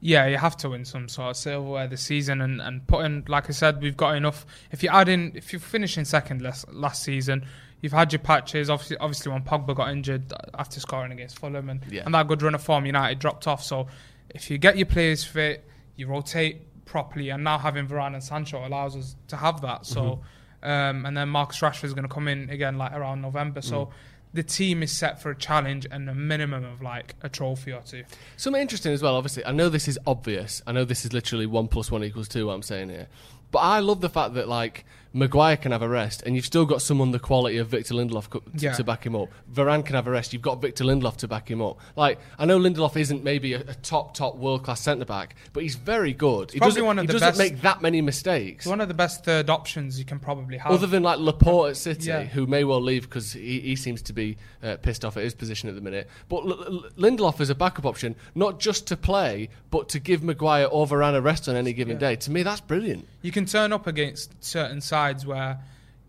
[0.00, 3.24] Yeah, you have to win some sort of silverware this season and, and put in,
[3.28, 4.46] like I said, we've got enough.
[4.72, 7.44] If you add in, if you're finishing second last, last season,
[7.82, 8.70] you've had your patches.
[8.70, 12.02] Obviously, obviously when Pogba got injured after scoring against Fulham and, Yeah.
[12.06, 13.62] and that good run of form, United dropped off.
[13.62, 13.86] So
[14.30, 15.64] if you get your players fit,
[15.96, 19.84] you rotate properly, and now having Varane and Sancho allows us to have that.
[19.84, 20.20] So,
[20.62, 23.60] um, and then Marcus Rashford is going to come in again like around November.
[23.62, 23.90] So.
[24.32, 27.82] The team is set for a challenge and a minimum of like a trophy or
[27.82, 28.04] two.
[28.36, 29.44] Something interesting as well, obviously.
[29.44, 30.62] I know this is obvious.
[30.66, 33.08] I know this is literally one plus one equals two, what I'm saying here.
[33.50, 36.64] But I love the fact that, like, Maguire can have a rest and you've still
[36.64, 38.72] got someone the quality of Victor Lindelof to, Yeah.
[38.74, 39.28] to back him up.
[39.52, 40.32] Varane can have a rest.
[40.32, 41.78] You've got Victor Lindelof to back him up.
[41.96, 45.64] Like, I know Lindelof isn't maybe a, a top, top world class centre back, but
[45.64, 46.52] he's very good.
[46.52, 48.66] he doesn't, he doesn't make that many mistakes.
[48.66, 50.70] One of the best third options you can probably have.
[50.70, 52.22] Other than like Laporte at City, Yeah.
[52.24, 55.34] who may well leave because he, he seems to be uh, pissed off at his
[55.34, 56.08] position at the minute.
[56.28, 60.22] But L- L- Lindelof is a backup option, not just to play, but to give
[60.22, 62.14] Maguire or Varane a rest on any given day.
[62.16, 63.08] To me, that's brilliant.
[63.22, 65.58] You can turn up against certain sides where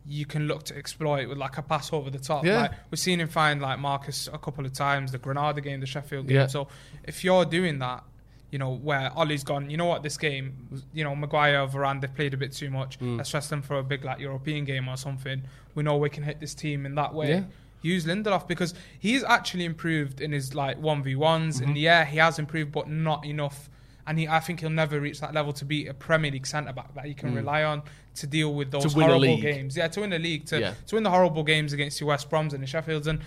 [0.08, 2.44] you can look to exploit with like a pass over the top.
[2.44, 2.62] Yeah.
[2.62, 5.86] Like we've seen him find like Marcus a couple of times, the Granada game, the
[5.86, 6.38] Sheffield game.
[6.38, 6.48] Yeah.
[6.48, 6.68] So
[7.04, 8.04] if you're doing that,
[8.50, 12.14] you know, where Ollie's gone, you know what, this game, you know, Maguire, Varane, they've
[12.14, 13.00] played a bit too much.
[13.00, 13.18] Mm.
[13.18, 15.44] Let's rest them for a big like European game or something.
[15.76, 17.30] We know we can hit this team in that way.
[17.30, 17.44] Yeah.
[17.84, 21.68] Use Lindelof because he's actually improved in his like one v ones Mm-hmm.
[21.70, 22.06] in the air.
[22.06, 23.70] He has improved, but not enough
[24.08, 26.74] and he, I think he'll never reach that level to be a Premier League centre
[26.74, 27.84] back that you can rely on
[28.16, 29.78] to deal with those horrible games.
[29.78, 30.74] Yeah, to win the league, to, Yeah.
[30.88, 33.08] to win the horrible games against the West Broms and the Sheffields.
[33.08, 33.20] And,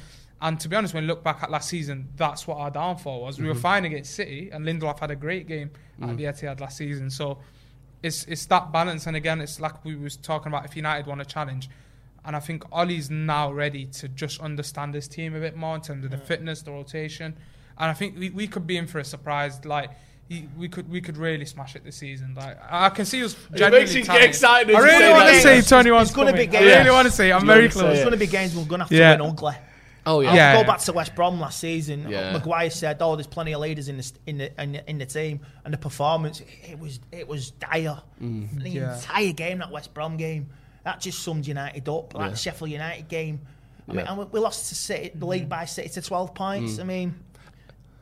[0.42, 3.22] and to be honest, when you look back at last season, that's what our downfall
[3.22, 3.38] was.
[3.40, 5.70] We were fine against City, and Lindelof had a great game
[6.02, 7.08] at the Etihad last season.
[7.10, 7.38] So
[8.02, 9.06] it's it's that balance.
[9.06, 11.70] And again, it's like we was talking about if United want a challenge.
[12.26, 15.82] And I think Ollie's now ready to just understand his team a bit more in
[15.82, 17.36] terms of the fitness, the rotation.
[17.78, 19.64] And I think we, we could be in for a surprise.
[19.64, 19.90] Like
[20.28, 22.34] he, we could we could really smash it this season.
[22.34, 23.34] Like I can see us.
[23.52, 26.46] genuinely makes you get excited I really want to see Tony wants it's gonna be
[26.46, 26.64] games.
[26.66, 27.30] I really want to see.
[27.32, 27.94] I'm very close.
[27.94, 29.12] It's going to be games we're going to have to Yeah.
[29.20, 29.54] win ugly.
[30.06, 30.30] Oh yeah.
[30.30, 32.06] I'll Yeah, go back to West Brom last season.
[32.08, 32.32] Yeah.
[32.32, 35.06] Maguire said, "Oh, there's plenty of leaders in the in the in the, in the
[35.06, 38.00] team, and the performance it was it was dire.
[38.22, 38.62] Mm.
[38.62, 38.94] The Yeah.
[38.96, 40.48] entire game, that West Brom game,
[40.84, 42.14] that just summed United up.
[42.14, 42.30] Like Yeah.
[42.30, 43.40] the Sheffield United game.
[43.88, 46.74] I mean, and we, we lost to City, the league by City to 12 points.
[46.74, 46.80] Mm.
[46.80, 47.14] I mean.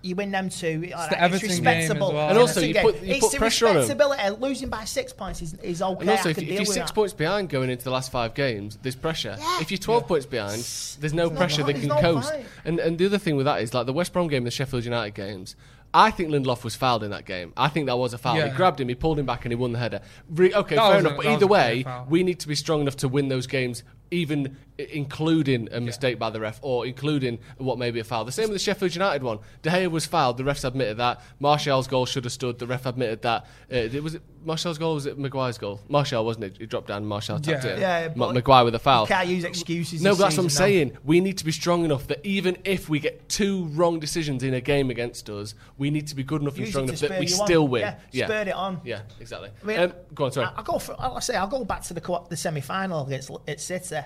[0.02, 0.82] You win them two.
[0.84, 2.12] It's, the Everton game respectable.
[2.12, 2.28] well.
[2.28, 2.82] And also, you game.
[2.82, 3.76] put- you it's put pressure on 'em.
[3.82, 4.40] respectability.
[4.40, 6.00] Losing by six points is, is okay.
[6.00, 6.94] And also, I if, can if deal you're six that.
[6.94, 9.36] points behind going into the last five games, there's pressure.
[9.38, 9.60] Yeah.
[9.60, 10.54] If you're 12 points behind,
[11.00, 12.32] there's no There's pressure point, that can there's no coast.
[12.32, 12.46] point.
[12.64, 14.50] And and the other thing with that is like the West Brom game, and the
[14.50, 15.54] Sheffield United games.
[15.94, 17.52] I think Lindelof was fouled in that game.
[17.56, 18.36] I think that was a foul.
[18.38, 18.48] Yeah.
[18.48, 20.00] He grabbed him, he pulled him back, and he won the header.
[20.30, 21.16] Re- okay, That fair was a- enough.
[21.18, 25.68] But either way, we need to be strong enough to win those games, even including
[25.72, 28.24] a mistake by the ref or including what may be a foul.
[28.24, 29.38] The same with the Sheffield United one.
[29.62, 30.36] De Gea was fouled.
[30.38, 31.20] The refs admitted that.
[31.40, 32.58] Martial's goal should have stood.
[32.58, 33.46] The ref admitted that.
[33.72, 34.92] Uh, was it Martial's goal?
[34.92, 35.80] or Was it Maguire's goal?
[35.88, 36.56] Martial wasn't it?
[36.58, 37.06] He dropped down.
[37.06, 37.70] Martial tapped Yeah.
[37.70, 37.74] it.
[37.74, 37.80] in.
[37.80, 39.02] Yeah, Ma- Maguire with a foul.
[39.02, 40.02] You can't use excuses.
[40.02, 40.68] No, but that's what I'm season, no.
[40.68, 40.98] saying.
[41.04, 44.54] We need to be strong enough that even if we get two wrong decisions in
[44.54, 47.26] a game against us, we need to be good enough and strong enough that we
[47.26, 47.46] spur on.
[47.46, 47.82] still win.
[47.82, 48.26] Yeah, yeah.
[48.26, 48.80] spurred it on.
[48.84, 49.50] Yeah, exactly.
[49.62, 50.46] I mean, um, go on, sorry.
[50.46, 50.96] I, will go for.
[50.98, 53.96] I'll say I'll go back to the co- the semi final against at City.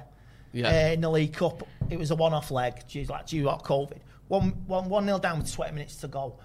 [0.52, 0.68] Yeah.
[0.68, 3.48] Uh, in the League Cup, it was a one off leg due like due to
[3.50, 3.98] COVID.
[4.28, 6.38] One one one nil down with twenty minutes to go.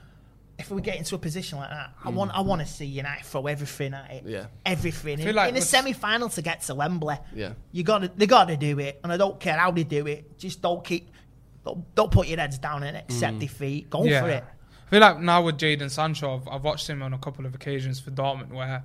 [0.60, 3.26] If we get into a position like that, I want I want to see United
[3.26, 4.26] throw everything at it.
[4.26, 4.30] Mm.
[4.30, 4.46] Yeah.
[4.66, 7.16] everything in, like in the semi final to get to Wembley.
[7.34, 7.54] Yeah.
[7.72, 10.06] you got to they got to do it, and I don't care how they do
[10.08, 10.38] it.
[10.38, 11.10] Just don't keep
[11.66, 13.40] don't, don't put your heads down and accept Mm.
[13.40, 13.90] defeat.
[13.90, 14.22] Go Yeah.
[14.22, 14.44] for it.
[14.88, 17.56] I feel like now with Jadon Sancho, I've, I've watched him on a couple of
[17.56, 18.84] occasions for Dortmund where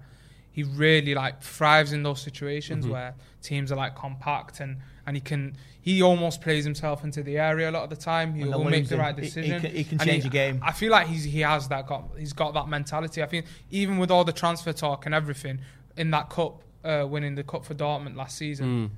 [0.53, 2.93] he really like thrives in those situations Mm-hmm.
[2.95, 7.39] where teams are like compact and and he can he almost plays himself into the
[7.39, 8.35] area a lot of the time.
[8.35, 9.61] He will make the losing, right he- he decision.
[9.61, 10.61] can- he can And change a game.
[10.63, 13.23] I feel like he's he has that got he's got that mentality.
[13.23, 15.61] I think even with all the transfer talk and everything
[15.97, 18.91] in that cup, uh, winning the cup for Dortmund last season.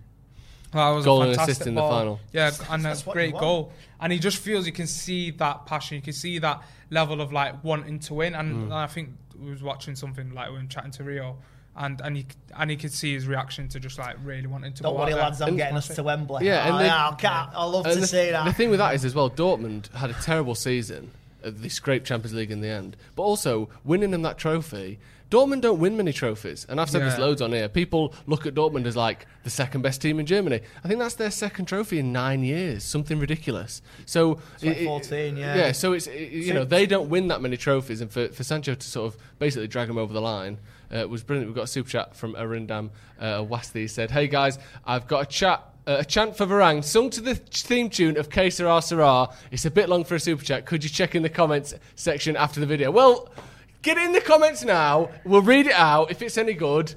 [0.72, 1.04] That was.
[1.06, 2.20] Goal a and fantastic assist in the final.
[2.32, 3.72] Yeah, and a That's what great goal.
[4.00, 5.96] And he just feels you can see that passion.
[5.96, 8.34] You can see that level of like wanting to win.
[8.34, 8.62] And, Hmm.
[8.64, 11.38] and I think we was watching something like when chatting to Rio,
[11.78, 12.26] and and he
[12.58, 14.82] and he could see his reaction to just like really wanting to.
[14.82, 15.24] Don't go worry, out there.
[15.24, 15.40] lads.
[15.40, 16.44] I'm And- getting us to Wembley.
[16.44, 18.44] Yeah, and oh, they- yeah, I, can't, I love And to the, see that.
[18.44, 21.12] the thing with that is as well, Dortmund had a terrible season.
[21.42, 24.98] They scraped Champions League in the end, but also winning them that trophy.
[25.30, 27.68] Dortmund don't win many trophies, and I've said this loads on here.
[27.68, 30.60] People look at Dortmund as like the second best team in Germany.
[30.82, 33.82] I think that's their second trophy in nine years, something ridiculous.
[34.06, 35.54] So, it- it- 2014, yeah.
[35.56, 35.72] yeah.
[35.72, 38.74] So it's it- you know they don't win that many trophies, and for, for Sancho
[38.74, 40.56] to sort of basically drag them over the line
[40.94, 41.48] uh, was brilliant.
[41.48, 43.80] We've got a super chat from Arindam uh, Wasti.
[43.80, 47.22] He said, "Hey guys, I've got a chat." Uh, a chant for Varane, sung to
[47.22, 49.28] the theme tune of Que Sera Sera.
[49.50, 50.66] It's a bit long for a super chat.
[50.66, 52.90] Could you check in the comments section after the video?
[52.90, 53.32] Well,
[53.80, 55.08] get it in the comments now.
[55.24, 56.10] We'll read it out.
[56.10, 56.94] If it's any good,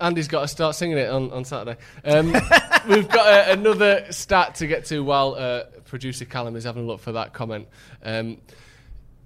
[0.00, 1.78] Andy's got to start singing it on, on Saturday.
[2.02, 2.32] Um,
[2.88, 6.86] we've got uh, another stat to get to while uh, producer Callum is having a
[6.86, 7.68] look for that comment.
[8.02, 8.38] Um,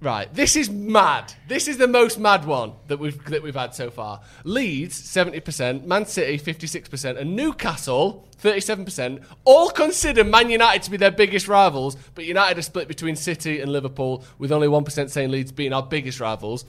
[0.01, 1.33] right, this is mad.
[1.49, 4.21] This is the most mad one that we've that we've had so far.
[4.45, 9.23] Leeds seventy percent, Man City fifty six percent, and Newcastle thirty seven percent.
[9.45, 13.61] All consider Man United to be their biggest rivals, but United are split between City
[13.61, 16.65] and Liverpool, with only one percent saying Leeds being our biggest rivals.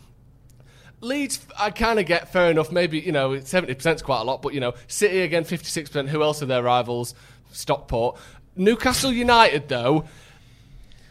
[1.01, 2.71] Leeds, I kind of get fair enough.
[2.71, 5.89] Maybe you know, seventy percent is quite a lot, but you know, City again, fifty-six
[5.89, 6.09] percent.
[6.09, 7.15] Who else are their rivals?
[7.51, 8.19] Stockport,
[8.55, 10.05] Newcastle United, though.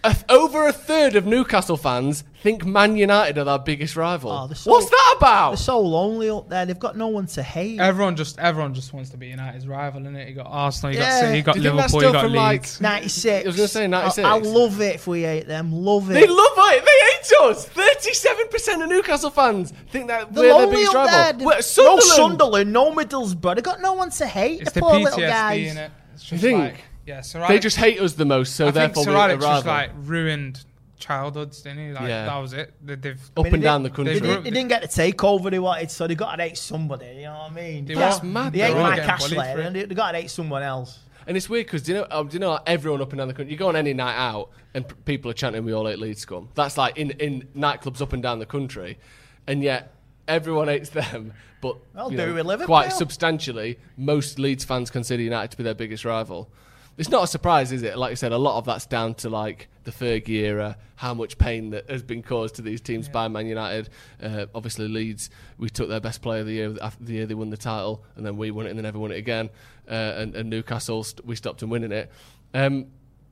[0.04, 4.30] A th- over a third of Newcastle fans think Man United are their biggest rival.
[4.30, 5.50] Oh, they're so- What's that about?
[5.50, 6.64] They're so lonely up there.
[6.66, 7.80] They've got no one to hate.
[7.80, 10.28] Everyone just everyone just wants to be United's rival, innit?
[10.28, 12.12] You got Arsenal, you got City, you got Do you think that's Liverpool, you still
[12.12, 12.80] got from, like, Leeds.
[12.80, 13.44] 96.
[13.44, 14.24] I was gonna say 96.
[14.26, 15.72] I, I love it if we hate them.
[15.72, 16.14] Love it.
[16.14, 16.84] They love it.
[16.84, 17.64] They hate us.
[17.66, 21.38] Thirty-seven percent of Newcastle fans think that They're we're their lonely biggest up rival.
[21.38, 21.46] there.
[21.46, 22.02] We're- No Sunderland.
[22.02, 23.54] Sunderland, no Middlesbrough.
[23.56, 24.61] They've got no one to hate.
[24.61, 25.70] It's the the poor little PTSD guys.
[25.72, 25.90] in it.
[26.14, 26.58] It's just think?
[26.61, 29.16] like yeah, Sir They just hate us the most, so I think therefore Sir we're
[29.16, 29.56] a Alex rival.
[29.56, 30.64] just like ruined
[30.98, 31.92] childhoods, didn't he?
[31.92, 32.24] Like Yeah.
[32.26, 32.74] that was it.
[32.84, 34.14] They, they've Up mean, and down the didn't- country.
[34.14, 36.58] They, They didn't, they didn't get the takeover they wanted, so they got to hate
[36.58, 37.06] somebody.
[37.06, 37.84] You know what I mean?
[37.86, 38.18] They Yeah.
[38.18, 38.82] were- mad, They though, hate isn't it?
[38.82, 40.98] Mike Getting Ashley, bullied for and they, they got to hate someone else.
[41.26, 43.18] And it's weird because do you know um, do you know like everyone up and
[43.18, 43.52] down the country?
[43.52, 46.20] You go on any night out and p- people are chanting "We all hate Leeds
[46.22, 48.98] scum." That's like in in nightclubs up and down the country.
[49.46, 49.92] and yet
[50.26, 51.32] everyone hates them.
[51.60, 52.66] But Well, you do know, with Liverpool.
[52.66, 56.50] quite substantially, most Leeds fans consider United to be their biggest rival.
[56.98, 57.96] It's not a surprise, is it?
[57.96, 61.38] Like I said, a lot of that's down to like the Fergie era, how much
[61.38, 63.88] pain that has been caused to these teams by Man United.
[64.20, 67.34] Uh, obviously, Leeds, we took their best player of the year after the year they
[67.34, 69.48] won the title, and then we won it and they never won it again.
[69.88, 72.11] Uh, and, and Newcastle, st- we stopped them winning it.
[72.52, 72.87] Um,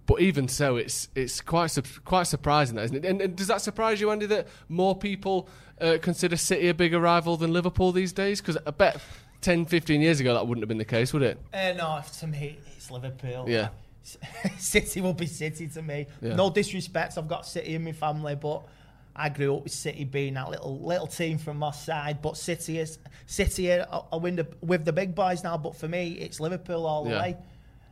[0.06, 3.04] but even so, it's it's quite su- quite surprising, that isn't it?
[3.04, 5.48] And, and does that surprise you, Andy, that more people
[5.80, 8.40] uh, consider City a bigger rival than Liverpool these days?
[8.40, 9.00] Because I bet
[9.46, 11.38] 10, 15 years ago that wouldn't have been the case, would it?
[11.54, 13.44] Uh, no, to me, it's Liverpool.
[13.48, 13.68] Yeah.
[14.58, 16.08] City will be City to me.
[16.20, 16.34] Yeah.
[16.34, 18.66] No disrespect, I've got City in my family, but
[19.14, 22.22] I grew up with City being that little little team from my side.
[22.22, 25.56] But City is City are, are win the, with the big boys now.
[25.56, 27.22] But for me, it's Liverpool all the Yeah.
[27.22, 27.36] way.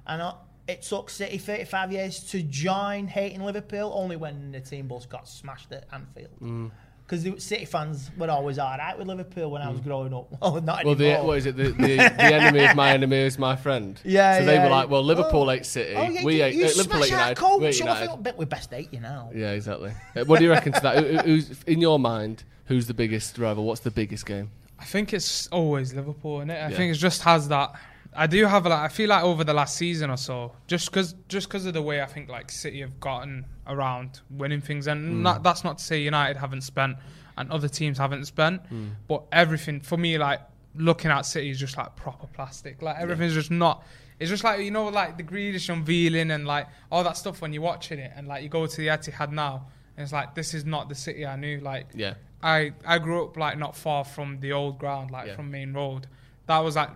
[0.09, 0.35] And I,
[0.67, 5.29] it took City 35 years to join hating Liverpool, only when the team bus got
[5.29, 6.41] smashed at Anfield.
[6.43, 6.71] Mm.
[7.07, 10.27] Because City fans were always all right with Liverpool when I was growing up.
[10.43, 11.55] Oh, not Well, the, what is it?
[11.57, 14.01] The, the, the enemy of my enemy is my friend.
[14.05, 15.49] Yeah, So they were like, well, Liverpool Oh.
[15.51, 15.95] hate City.
[15.95, 17.37] Oh, yeah, we you, hate you uh, Liverpool hate smash our United.
[17.41, 17.61] coach.
[17.61, 18.07] we hate I United.
[18.07, 19.31] feel, bet we're best eight, you know.
[19.35, 19.93] Yeah, exactly.
[20.17, 20.97] Uh, what do you reckon to that?
[21.05, 22.45] Who- who- Who's in your mind?
[22.67, 23.65] Who's the biggest rival?
[23.65, 24.51] What's the biggest game?
[24.79, 26.53] I think it's always Liverpool, is it?
[26.53, 26.77] I Yeah.
[26.77, 27.75] think it just has that.
[28.17, 28.81] I do have a like.
[28.81, 31.83] I feel like over the last season or so, just because just because of the
[31.83, 35.23] way I think like City have gotten around winning things, and mm.
[35.23, 36.97] not, that's not to say United haven't spent
[37.37, 38.91] and other teams haven't spent, mm.
[39.09, 40.41] but everything for me like
[40.77, 42.83] looking at City is just like proper plastic.
[42.83, 43.85] Like everything's just not.
[44.19, 47.53] It's just like you know, like the Grealish unveiling and like all that stuff when
[47.53, 50.55] you're watching it, and like you go to the Etihad now, and it's like this
[50.55, 51.61] is not the City I knew.
[51.61, 52.15] Like Yeah.
[52.43, 55.37] I I grew up like not far from the old ground, like Yeah.
[55.37, 56.07] from Maine Road.
[56.47, 56.91] That was like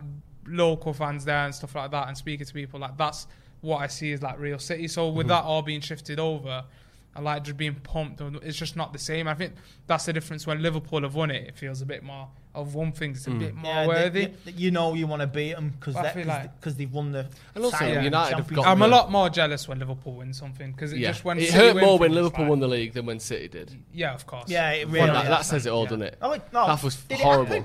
[0.48, 3.26] local fans there and stuff like that, and speaking to people like that's
[3.60, 4.88] what I see is like real city.
[4.88, 5.16] So Mm-hmm.
[5.18, 6.64] with that all being shifted over,
[7.16, 9.26] and like just being pumped, and it's just not the same.
[9.26, 9.54] I think
[9.86, 11.48] that's the difference when Liverpool have won it.
[11.48, 13.12] It feels a bit more of one thing.
[13.12, 13.38] It's a Mm.
[13.38, 14.20] bit more Yeah, they- worthy.
[14.20, 17.26] you, you know you want to beat them because I feel like- they've won the.
[17.54, 20.72] And also title, United have got I'm a lot more jealous when Liverpool win something
[20.72, 21.08] because it yeah.
[21.08, 23.48] just when it City hurt more when Liverpool like- won the league than when City
[23.48, 23.72] did.
[23.92, 24.48] Yeah, of course.
[24.48, 25.12] Yeah, it Well, really.
[25.12, 25.46] that, that is.
[25.46, 25.88] says it all, Yeah.
[25.90, 26.18] doesn't it?
[26.22, 27.64] Oh, no, That was did it horrible.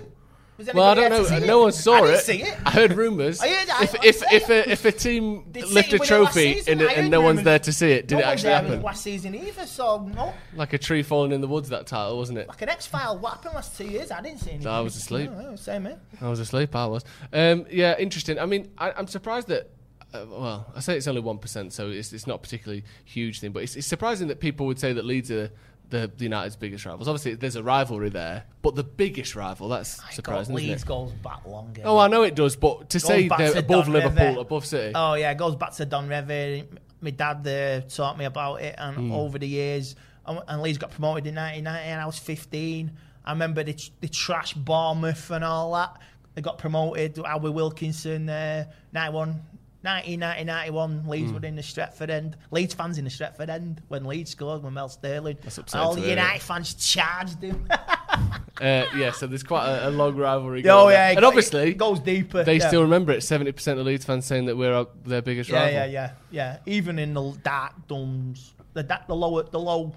[0.74, 1.40] Well, I don't know.
[1.40, 2.20] No one saw it.
[2.20, 2.56] see it.
[2.66, 3.42] I heard rumours.
[3.42, 6.54] I heard- I- if if if a, if a team Did lift a it trophy
[6.56, 6.80] season?
[6.82, 8.82] and, and no one's there to see it, did no it actually happen?
[8.84, 10.34] Last season either, so no.
[10.56, 11.70] Like a tree falling in the woods.
[11.70, 12.48] That title, wasn't it?
[12.48, 13.18] Like an X file.
[13.18, 14.12] What happened last two years?
[14.12, 14.68] I didn't see anything.
[14.68, 15.32] I was asleep.
[15.32, 16.00] No, no, same here.
[16.22, 16.76] I was asleep.
[16.76, 17.04] I was.
[17.34, 18.38] Um, yeah, interesting.
[18.38, 19.72] I mean, I, I'm surprised that.
[20.14, 23.52] Uh, well, I say it's only one percent, so it's it's not particularly huge thing.
[23.54, 25.50] But it's, it's surprising that people would say that Leeds are
[25.94, 27.08] the, the United's biggest rivals.
[27.08, 30.86] Obviously, there's a rivalry there, but the biggest rival that's My surprising, God, isn't it?
[30.86, 31.82] goes back longer.
[31.86, 34.42] Oh, I know it does, but to say they're to above Don Liverpool, Revie.
[34.42, 36.66] above City, Oh yeah, it goes back to Don Revie.
[37.02, 39.12] My dad uh, taught me about it, and Hmm.
[39.12, 42.92] over the years, and, and Leeds got promoted in 1990, and I was 15.
[43.26, 45.98] I remember the, the trash Bournemouth and all that.
[46.36, 47.20] They got promoted.
[47.20, 49.42] Albert Wilkinson, uh, 91,
[49.84, 51.04] 1990, 91.
[51.08, 51.36] Leeds Hmm.
[51.40, 52.38] were in the Stretford end.
[52.52, 55.42] Leeds fans in the Stretford end when Leeds scored with Mel Sterland.
[55.42, 56.42] That's upsetting all the United it?
[56.42, 57.68] fans charged him.
[57.70, 59.12] uh, yeah.
[59.12, 60.62] So there's quite a, a long rivalry.
[60.62, 61.18] oh going yeah, there.
[61.18, 62.44] and obviously it goes deeper.
[62.44, 62.68] they yeah.
[62.68, 63.22] still remember it.
[63.24, 65.74] Seventy percent of Leeds fans saying that we're uh, their biggest Yeah, rival.
[65.74, 66.58] yeah, yeah, yeah.
[66.66, 69.94] Even in the dark duns, the the lower, the low,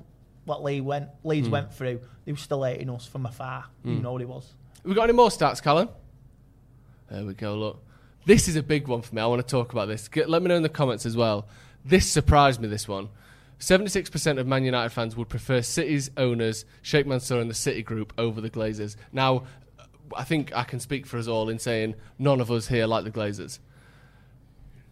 [0.47, 1.29] what Lee went, Hmm.
[1.29, 3.65] Leeds went through, they were still hating us from afar.
[3.85, 4.53] You know they was.
[4.85, 5.89] We got any more stats, Callum?
[7.11, 7.55] There we go.
[7.57, 7.85] Look,
[8.27, 9.23] this is a big one for me.
[9.23, 10.09] I want to talk about this.
[10.09, 11.47] Get, let me know in the comments as well.
[11.85, 12.69] This surprised me.
[12.69, 13.09] This one.
[13.59, 18.13] 76% of Man United fans would prefer City's owners, Sheikh Mansour and the City Group,
[18.19, 18.97] over the Glazers.
[19.13, 19.45] Now,
[20.15, 23.05] I think I can speak for us all in saying none of us here like
[23.05, 23.61] the Glazers.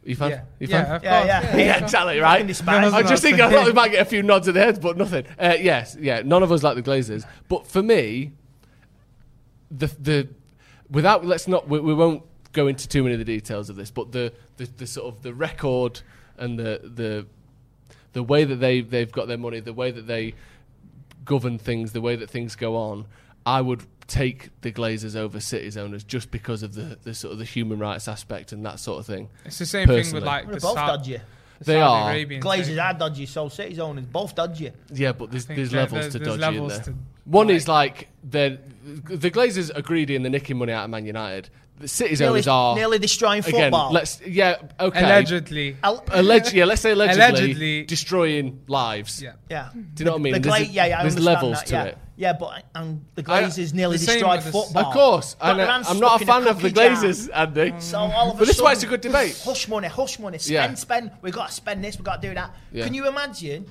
[0.02, 0.30] You fan?
[0.30, 0.94] Yeah, You yeah, fan?
[0.96, 1.26] of Yeah, course.
[1.28, 1.56] yeah.
[1.56, 2.56] Yeah, exactly, right?
[2.56, 4.78] Fucking I just think I thought we might get a few nods of the heads,
[4.78, 5.24] but nothing.
[5.38, 7.24] Uh, yes, yeah, none of us like the Glazers.
[7.48, 8.32] But for me,
[9.70, 10.28] the the
[10.90, 12.22] without let's not we, we won't
[12.54, 15.22] go into too many of the details of this, but the, the, the sort of
[15.22, 16.00] the record
[16.38, 17.26] and the the
[18.14, 20.32] the way that they they've got their money, the way that they
[21.24, 23.06] govern things, the way that things go on,
[23.44, 27.38] I would take the Glazers over City's owners just because of the, the sort of
[27.38, 29.28] the human rights aspect and that sort of thing.
[29.44, 31.16] It's the same thing with like They're the both Sa- dodgy.
[31.58, 32.10] the They Saudi are.
[32.10, 32.78] Arabian Glazers thing.
[32.78, 34.70] are dodgy, so City's owners both dodgy.
[34.92, 36.84] Yeah, but there's, think there's there- levels there's- to there's dodgy levels in there.
[36.92, 38.58] to, One like- is like they're
[39.06, 41.48] the Glazers are greedy and they're nicking money out of Man United.
[41.76, 43.52] The City's Nearly, owners are nearly destroying again.
[43.72, 43.90] football.
[43.92, 45.00] Let's yeah okay.
[45.02, 45.77] allegedly.
[45.83, 47.85] Al- Alleg- yeah, let's say allegedly, Allegedly.
[47.85, 49.20] destroying lives.
[49.20, 49.33] Yeah.
[49.50, 49.70] yeah.
[49.75, 50.33] Do you know what I mean?
[50.35, 51.85] The There's Gla- a- yeah, yeah, I there's understand levels that, to yeah.
[51.85, 51.98] it.
[52.16, 54.87] Yeah, but and the I- Glazers nearly the destroyed the- football.
[54.87, 56.90] Of course, Got and uh, I'm not a in fan of the cookie jar.
[56.90, 57.75] Glazers, Andy.
[57.81, 59.42] So all of a But this is why it's a good debate.
[59.44, 60.38] Hush money, hush money.
[60.38, 60.75] Spend, Yeah.
[60.75, 61.10] spend.
[61.22, 61.96] We have got to spend this.
[61.96, 62.54] We have got to do that.
[62.72, 62.85] Yeah.
[62.85, 63.66] Can you imagine?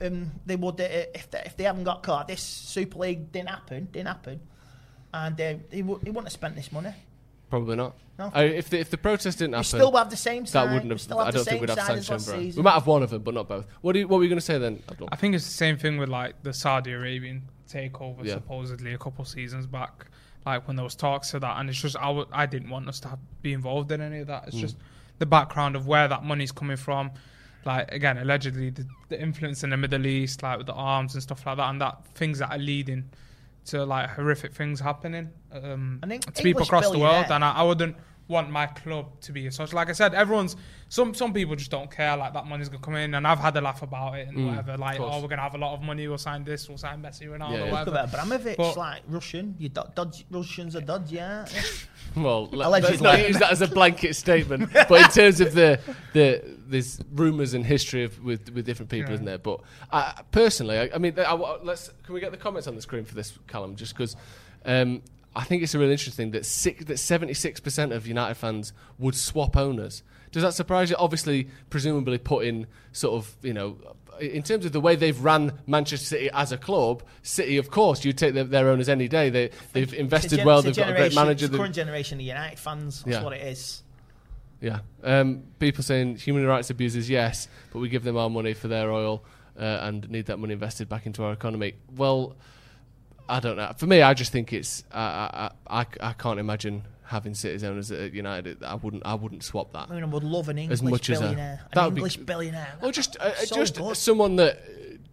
[0.00, 0.84] um, they would uh,
[1.14, 2.28] if they, if they haven't got caught.
[2.28, 4.40] This Super League didn't happen, didn't happen,
[5.14, 6.92] and uh, he, w- he wouldn't have spent this money.
[7.48, 7.94] Probably not.
[8.18, 8.30] No.
[8.34, 10.68] I, if the if the protest didn't We still have the same side.
[10.68, 11.00] that wouldn't have.
[11.00, 12.28] still have I don't think we'd have side as sanctions.
[12.28, 13.66] last We might have one of them, but not both.
[13.80, 15.08] What do you, what were you going to say then, Abdul?
[15.12, 18.34] I think it's the same thing with like the Saudi Arabian takeover Yeah.
[18.34, 20.06] supposedly a couple seasons back,
[20.46, 22.88] like when there was talks of that, and it's just I w- I didn't want
[22.88, 24.44] us to have, be involved in any of that.
[24.44, 24.48] Mm.
[24.48, 24.76] It's just
[25.18, 27.10] the background of where that money's coming from.
[27.64, 31.22] Like again, allegedly the, the influence in the Middle East, like with the arms and
[31.22, 33.10] stuff like that, and that things that are leading
[33.66, 37.52] to like horrific things happening um, I think to people across the world, and I,
[37.52, 37.96] I wouldn't
[38.26, 39.72] want my club to be as such.
[39.74, 40.56] Like I said, everyone's
[40.88, 42.16] some some people just don't care.
[42.16, 44.46] Like that money's gonna come in, and I've had a laugh about it and Mm,
[44.48, 44.76] whatever.
[44.78, 46.08] Like, oh, we're gonna have a lot of money.
[46.08, 46.68] We'll sign this.
[46.68, 47.64] We'll sign Messi, Ronaldo, Yeah, yeah.
[47.64, 47.96] Look whatever.
[47.98, 49.56] at Abramovich, But- like Russian.
[49.58, 51.52] You do- dodge, Russians are dodgy, aren't?
[52.16, 52.90] Well, let- Allegedly.
[52.98, 54.72] let's not use that as a blanket statement.
[54.72, 55.80] but in terms of the
[56.12, 59.14] the there's rumours and history of with with different people, Yeah.
[59.14, 59.38] isn't there?
[59.38, 59.60] But
[59.92, 62.82] I, personally, I, I mean, I, I- let's can we get the comments on the
[62.82, 63.74] screen for this, Callum?
[63.76, 64.16] Just because.
[64.66, 65.02] Um,
[65.36, 69.56] I think it's a really interesting that six, that 76% of United fans would swap
[69.56, 70.02] owners.
[70.30, 70.96] Does that surprise you?
[70.98, 73.76] Obviously, presumably put in sort of, you know,
[74.20, 78.04] in terms of the way they've ran Manchester City as a club, City, of course,
[78.04, 79.28] you take their, their owners any day.
[79.30, 81.48] They, they've invested gen- well, they've got a great manager.
[81.48, 83.02] the current generation of United fans.
[83.02, 83.24] That's Yeah.
[83.24, 83.82] what it is.
[84.60, 84.80] Yeah.
[85.02, 88.90] Um, people saying human rights abuses, yes, but we give them our money for their
[88.92, 89.24] oil
[89.58, 91.74] uh, and need that money invested back into our economy.
[91.96, 92.36] Well,
[93.28, 93.72] I don't know.
[93.76, 94.84] For me, I just think it's.
[94.92, 98.62] I I, I, I can't imagine having owners at United.
[98.62, 99.04] I wouldn't.
[99.06, 99.88] I wouldn't swap that.
[99.90, 101.60] I mean, I would love an English As much as a- billionaire.
[101.72, 102.74] an would be- English billionaire.
[102.82, 103.96] Or just uh, So just good.
[103.96, 104.60] someone that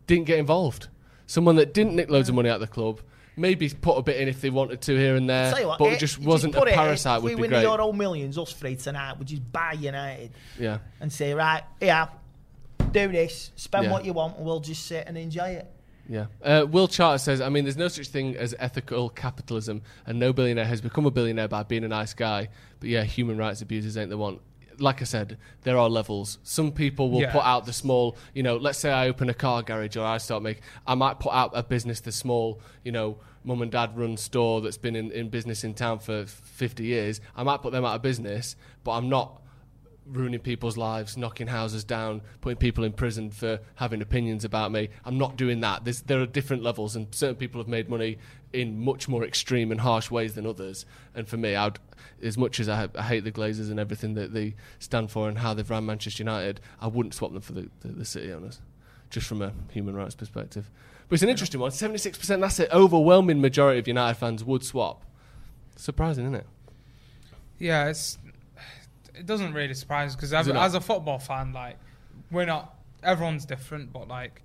[0.08, 0.88] didn't get involved,
[1.26, 3.00] someone that didn't nick loads of money out of the club.
[3.38, 5.92] Maybe put a bit in if they wanted to here and there, what, but eh,
[5.94, 7.20] it just wasn't a it, parasite.
[7.20, 7.62] If would we be win great.
[7.64, 10.80] the Euro Millions, us three tonight, we just buy United Yeah.
[11.00, 12.10] and say, right, yeah,
[12.92, 13.92] do this, spend Yeah.
[13.94, 15.66] what you want, and we'll just sit and enjoy it.
[16.12, 16.26] Yeah.
[16.44, 20.34] Uh, Will Charter says, I mean, there's no such thing as ethical capitalism, and no
[20.34, 22.50] billionaire has become a billionaire by being a nice guy.
[22.82, 24.40] But yeah, human rights abusers ain't the one.
[24.78, 26.38] Like I said, there are levels.
[26.44, 27.32] Some people will Yeah.
[27.32, 30.18] put out the small, you know, let's say I open a car garage or I
[30.18, 33.98] start making, I might put out a business, the small, you know, mum and dad
[33.98, 37.22] run store that's been in, in business in town for 50 years.
[37.38, 39.41] I might put them out of business, but I'm not
[40.12, 44.90] ruining people's lives, knocking houses down, putting people in prison for having opinions about me.
[45.06, 45.86] I'm not doing that.
[45.86, 48.18] There's, there are different levels, and certain people have made money
[48.54, 50.86] in much more extreme and harsh ways than others.
[51.16, 51.80] And for me, I'd,
[52.22, 55.38] as much as I, I hate the Glazers and everything that they stand for and
[55.38, 58.60] how they've ran Manchester United, I wouldn't swap them for the, the, the City owners,
[59.10, 60.70] just from a human rights perspective.
[61.08, 61.72] But it's an interesting one.
[61.72, 62.70] 76%, that's it.
[62.72, 65.04] Overwhelming majority of United fans would swap.
[65.76, 66.48] Surprising, isn't it?
[67.58, 68.18] Yeah, it's
[69.22, 71.78] it doesn't really surprise because as, as a football fan, like
[72.32, 74.42] we're not everyone's different, but like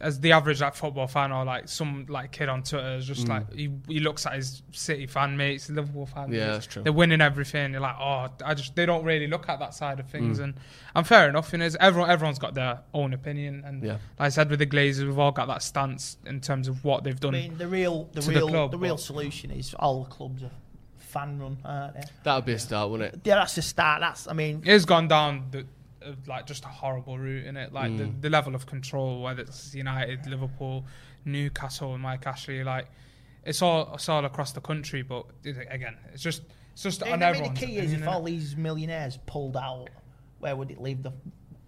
[0.00, 3.28] as the average like football fan or like some like kid on Twitter is just
[3.28, 6.32] like he, he looks at his City fan mates, Liverpool fan Mm.
[6.34, 6.82] Yeah, mates, that's true.
[6.82, 7.72] They're winning everything.
[7.72, 10.44] You're like, oh, I just they don't really look at that side of things, Mm.
[10.44, 10.54] and
[10.96, 11.52] and fair enough.
[11.52, 13.92] You know, it's everyone everyone's got their own opinion, and Yeah.
[14.18, 17.04] like I said with the Glazers, we've all got that stance in terms of what
[17.04, 17.34] they've done.
[17.34, 17.48] I done.
[17.50, 20.10] mean, the real, the to the real, club, the real but- solution is all the
[20.10, 20.50] clubs are
[21.12, 22.02] fan run, aren't they?
[22.24, 23.20] That would be a start, wouldn't it?
[23.24, 24.00] Yeah, that's the start.
[24.00, 25.60] That's, I mean, it has gone down the
[26.04, 27.72] uh, like just a horrible route in it.
[27.72, 28.20] Like the, Mm.
[28.22, 30.84] the level of control, whether it's United, Liverpool,
[31.24, 32.86] Newcastle, and Mike Ashley, like
[33.44, 35.02] it's all it's all across the country.
[35.02, 36.42] But again, it's just
[36.72, 39.88] it's just I on mean, the key is if all these millionaires pulled out,
[40.40, 41.12] where would it leave the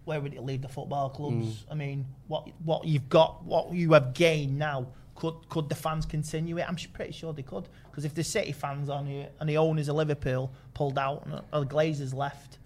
[0.05, 1.45] where would it leave the football clubs?
[1.45, 1.71] Mm.
[1.71, 6.05] I mean, what what you've got, what you have gained now, could could the fans
[6.05, 6.65] continue it?
[6.67, 9.87] I'm pretty sure they could, because if the City fans on here and the owners
[9.87, 12.59] of Liverpool pulled out and the Glazers left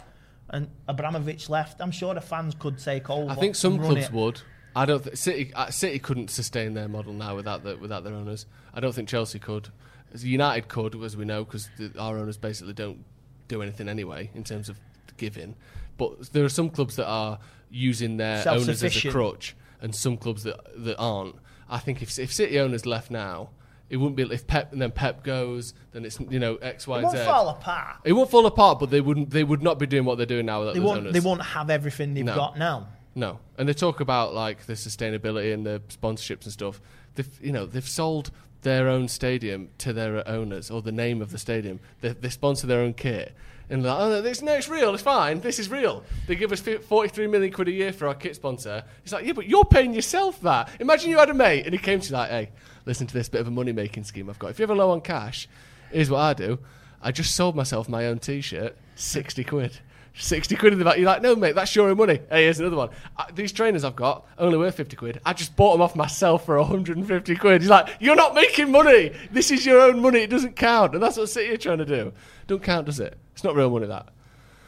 [0.50, 3.32] and Abramovich left, I'm sure the fans could take over.
[3.32, 4.12] I think some clubs it.
[4.12, 4.42] would.
[4.76, 5.04] I don't.
[5.04, 8.46] Th- City uh, City couldn't sustain their model now without the, without their owners.
[8.74, 9.70] I don't think Chelsea could.
[10.16, 11.70] United could, as we know, because
[12.00, 13.06] our owners basically don't
[13.48, 14.80] do anything anyway in terms of
[15.18, 15.56] giving.
[15.98, 17.38] But there are some clubs that are
[17.70, 21.36] using their owners as a crutch, and some clubs that that aren't.
[21.70, 23.50] I think if if City owners left now,
[23.90, 27.00] it wouldn't be if Pep and then Pep goes, then it's you know X, Y,
[27.00, 27.24] It won't Z.
[27.26, 27.98] fall apart.
[28.04, 29.30] It won't fall apart, but they wouldn't.
[29.30, 31.00] They would not be doing what they're doing now without They won't.
[31.00, 31.14] owners.
[31.14, 32.36] They won't have everything they've No.
[32.36, 32.88] got now.
[33.16, 36.80] No, and they talk about like the sustainability and the sponsorships and stuff.
[37.16, 41.32] They've you know they've sold their own stadium to their owners or the name of
[41.32, 41.80] the stadium.
[42.02, 43.34] They, they sponsor their own kit.
[43.70, 44.94] And they're like, oh, this, no, it's real.
[44.94, 45.42] It's fine.
[45.42, 46.04] This is real.
[46.28, 48.84] They give us 43 million quid a year for our kit sponsor.
[49.04, 50.70] It's like, yeah, but you're paying yourself that.
[50.80, 52.50] Imagine you had a mate and he came to you like, hey,
[52.86, 54.50] listen to this bit of a money making scheme I've got.
[54.50, 55.48] If you're ever low on cash,
[55.92, 56.58] here's what I do.
[57.02, 59.80] I just sold myself my own T-shirt, 60 quid.
[60.20, 60.98] 60 quid in the back.
[60.98, 62.20] You're like, no, mate, that's your own money.
[62.30, 62.90] Hey, here's another one.
[63.18, 65.22] Uh, these trainers I've got only worth 50 quid.
[65.26, 67.62] I just bought them off myself for 150 quid.
[67.62, 69.12] He's like, you're not making money.
[69.32, 70.20] This is your own money.
[70.20, 70.94] It doesn't count.
[70.94, 72.12] And that's what City are trying to do.
[72.48, 73.18] Don't count, does it?
[73.34, 74.10] It's not real money, that.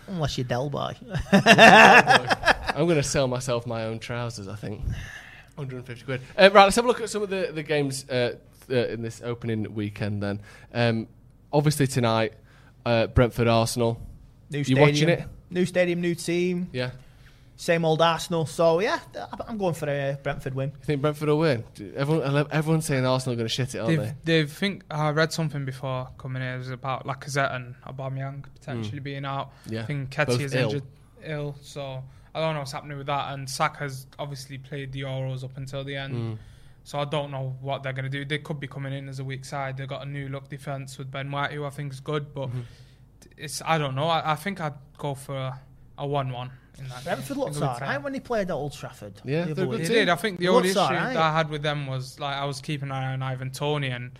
[0.07, 0.95] Unless you're Del Boy.
[1.31, 4.81] I'm going to sell myself my own trousers, I think.
[5.55, 6.21] 150 quid.
[6.37, 8.35] Uh, right, let's have a look at some of the, the games uh,
[8.69, 10.39] in this opening weekend then.
[10.73, 11.07] Um,
[11.51, 12.33] obviously, tonight,
[12.85, 14.01] uh, Brentford Arsenal.
[14.49, 14.87] New You stadium.
[14.89, 15.23] watching it?
[15.51, 16.69] New stadium, new team.
[16.71, 16.91] Yeah.
[17.57, 18.47] Same old Arsenal.
[18.47, 18.99] So, yeah,
[19.47, 20.69] I'm going for a Brentford win.
[20.79, 21.63] You think Brentford will win?
[21.75, 24.37] Do- Everyone, everyone's saying Arsenal are going to shit it, aren't They've, they?
[24.39, 26.55] they've think I read something before coming here.
[26.55, 29.51] It was about Lacazette and Aubameyang potentially being out.
[29.67, 29.83] Yeah.
[29.83, 30.63] I think Both Ketty is ill.
[30.69, 30.83] injured,
[31.23, 31.55] ill.
[31.61, 33.33] So I don't know what's happening with that.
[33.33, 36.13] And Saka's obviously played the Euros up until the end.
[36.15, 36.33] Hmm.
[36.83, 38.25] So I don't know what they're going to do.
[38.25, 39.77] They could be coming in as a weak side.
[39.77, 42.33] They've got a new look defence with Ben White, who I think is good.
[42.33, 42.61] But Mm-hmm.
[43.37, 44.07] it's I don't know.
[44.07, 45.59] I, I think I'd go for a,
[45.97, 47.03] a one-one in that.
[47.03, 47.43] Brentford game.
[47.43, 48.03] looks In alright time.
[48.03, 49.13] when they played at Old Trafford.
[49.25, 49.79] Yeah, the they're other good week.
[49.79, 49.95] They team.
[49.95, 50.09] did.
[50.09, 51.13] I think the only issue alright.
[51.13, 53.89] that I had with them was like I was keeping an eye on Ivan Toney
[53.89, 54.11] and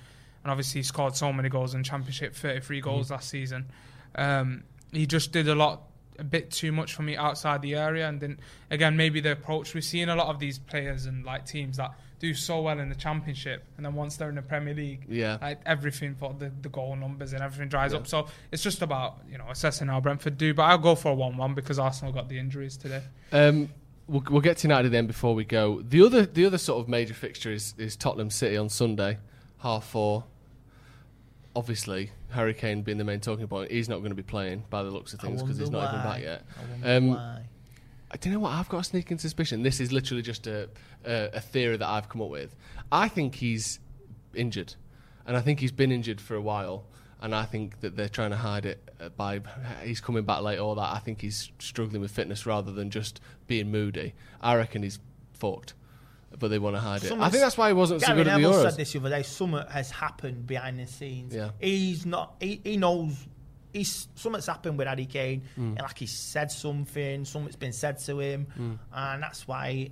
[0.44, 3.70] and obviously he scored so many goals in Championship, 33 goals last season.
[4.16, 5.84] Um, he just did a lot,
[6.18, 8.40] a bit too much for me outside the area, and then
[8.72, 11.92] again maybe the approach we've seen a lot of these players and like teams that
[12.22, 15.40] do so well in the Championship, and then once they're in the Premier League, Yeah.
[15.42, 18.06] like everything for the, the goal numbers and everything dries up.
[18.06, 20.54] So it's just about you know assessing how Brentford do.
[20.54, 23.02] But I'll go for a one-one because Arsenal got the injuries today.
[23.32, 23.70] Um,
[24.08, 25.82] we'll, we'll get to United then before we go.
[25.82, 29.18] The other, the other sort of major fixture is, is Tottenham City on Sunday,
[29.58, 30.26] half four.
[31.56, 34.84] Obviously, Harry Kane being the main talking point, he's not going to be playing by
[34.84, 36.44] the looks of things because he's wonder not even back yet.
[36.58, 37.44] I wonder Um,
[38.12, 39.64] I don't know what I've got a sneaking suspicion.
[39.64, 40.70] This is literally just a,
[41.06, 42.56] a a theory that I've come up with.
[42.92, 43.80] I think he's
[44.34, 44.76] injured,
[45.26, 46.86] and I think he's been injured for a while.
[47.24, 49.42] And I think that they're trying to hide it uh, by
[49.84, 50.58] he's coming back late.
[50.58, 54.16] All that I think he's struggling with fitness rather than just being moody.
[54.42, 54.98] I reckon he's
[55.34, 55.76] fucked,
[56.40, 57.12] but they want to hide it.
[57.12, 58.64] I think that's why he wasn't so Gary good at the Euros.
[58.64, 59.22] said this the other day.
[59.22, 61.36] Something has happened behind the scenes.
[61.36, 61.52] Yeah.
[61.60, 62.38] He's not.
[62.40, 63.16] He, he knows.
[63.74, 65.44] He's something's happened with Harry Kane.
[65.58, 65.82] Mm.
[65.82, 67.26] Like he said something.
[67.26, 68.78] Something's been said to him, Mm.
[68.94, 69.90] and that's why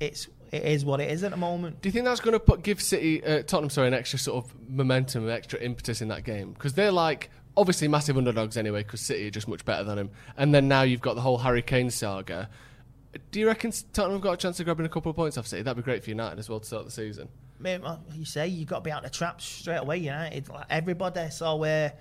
[0.00, 1.80] it's it is what it is at the moment.
[1.80, 4.44] Do you think that's going to put give City, uh, Tottenham, sorry, an extra sort
[4.44, 6.52] of momentum, an extra impetus in that game?
[6.52, 8.82] Because they're like obviously massive underdogs anyway.
[8.82, 11.38] Because City are just much better than him, and then now you've got the whole
[11.38, 12.50] Harry Kane saga.
[13.30, 15.46] Do you reckon Tottenham have got a chance of grabbing a couple of points off
[15.46, 15.62] City?
[15.62, 17.28] That'd be great for United as well to start the season.
[17.58, 17.80] Mate,
[18.14, 19.98] you say you've got to be out the traps straight away.
[19.98, 21.28] United, like everybody.
[21.30, 21.92] So where,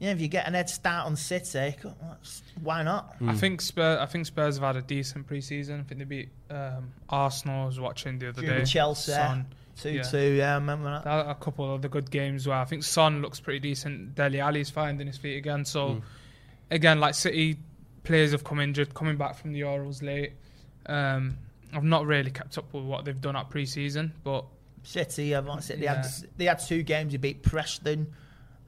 [0.00, 1.74] yeah, if you get an head start on City,
[2.62, 3.16] why not?
[3.26, 3.98] I think Spurs.
[4.00, 5.80] I think Spurs have had a decent pre-season.
[5.80, 7.64] I think they beat um, Arsenal.
[7.64, 8.64] I was watching the other day.
[8.64, 9.46] Chelsea, Son.
[9.76, 10.02] two yeah.
[10.02, 10.18] two.
[10.34, 11.04] Yeah, I remember that.
[11.04, 14.14] They had a couple of the good games where I think Son looks pretty decent.
[14.14, 15.64] Dele Alli's finding his feet again.
[15.64, 16.02] So
[16.70, 17.58] again, like City
[18.04, 20.32] players have come injured, coming back from the Euros late.
[20.86, 21.36] Um,
[21.74, 24.44] I've not really kept up with what they've done at pre-season, but
[24.84, 25.96] City, I've not said they Yeah.
[26.02, 27.12] had they had two games.
[27.12, 28.12] They beat Preston,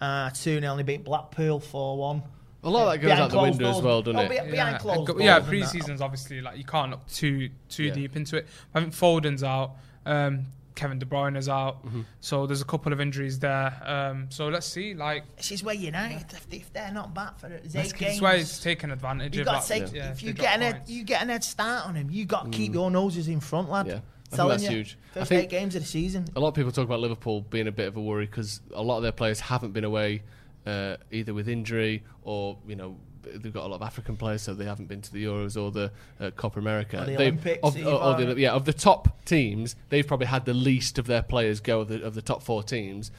[0.01, 2.23] uh, two 0 They beat Blackpool four one.
[2.63, 4.29] A lot of that goes out the window as well, doesn't it?
[4.29, 5.49] Behind yeah, closed doors yeah, and that.
[5.49, 7.95] pre-season's obviously like you can't look too too Yeah.
[7.95, 8.47] deep into it.
[8.75, 9.77] I think Foden's out.
[10.05, 12.03] Um, Kevin De Bruyne is out, Mm-hmm.
[12.21, 13.73] so there's a couple of injuries there.
[13.85, 14.95] Um, so let's see.
[14.95, 17.99] Like This is where United, if, if they're not back for it, it's that's eight
[17.99, 18.21] games.
[18.23, 19.75] why it's taking advantage You of got that.
[19.81, 21.95] to take yeah, if you get got an head, you get an head start on
[21.97, 22.09] him.
[22.11, 24.03] You got to keep your noses in front, lad.
[24.33, 24.71] I think that's you.
[24.71, 24.99] huge.
[25.17, 26.27] I think- eight games of the season.
[26.37, 28.83] A lot of people talk about Liverpool being a bit of a worry because a
[28.83, 30.23] lot of their players haven't been away
[30.67, 34.55] uh, either with injury or you know they've got a lot of African players, so
[34.55, 37.03] they haven't been to the Euros or the uh, Copa America.
[37.03, 40.45] Or the Olympics of, or- or the- yeah, of the top teams, they've probably had
[40.47, 43.11] the least of their players go of the, of the top four teams,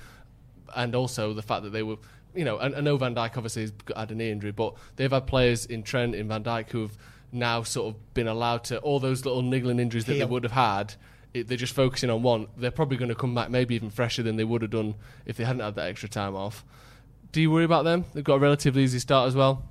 [0.76, 1.98] and also the fact that they were.
[2.34, 5.12] You know, and I know Van Dijk obviously has had a knee injury, but they've
[5.12, 6.98] had players in Trent, in Van Dijk, who have
[7.32, 10.28] now sort of been allowed to all those little niggling injuries that Heal.
[10.28, 10.96] they would have had.
[11.34, 12.48] It, they're just focusing on one.
[12.58, 15.38] They're probably going to come back maybe even fresher than they would have done if
[15.38, 16.66] they hadn't had that extra time off.
[17.32, 18.04] Do you worry about them?
[18.14, 19.64] They've got a relatively easy start as well.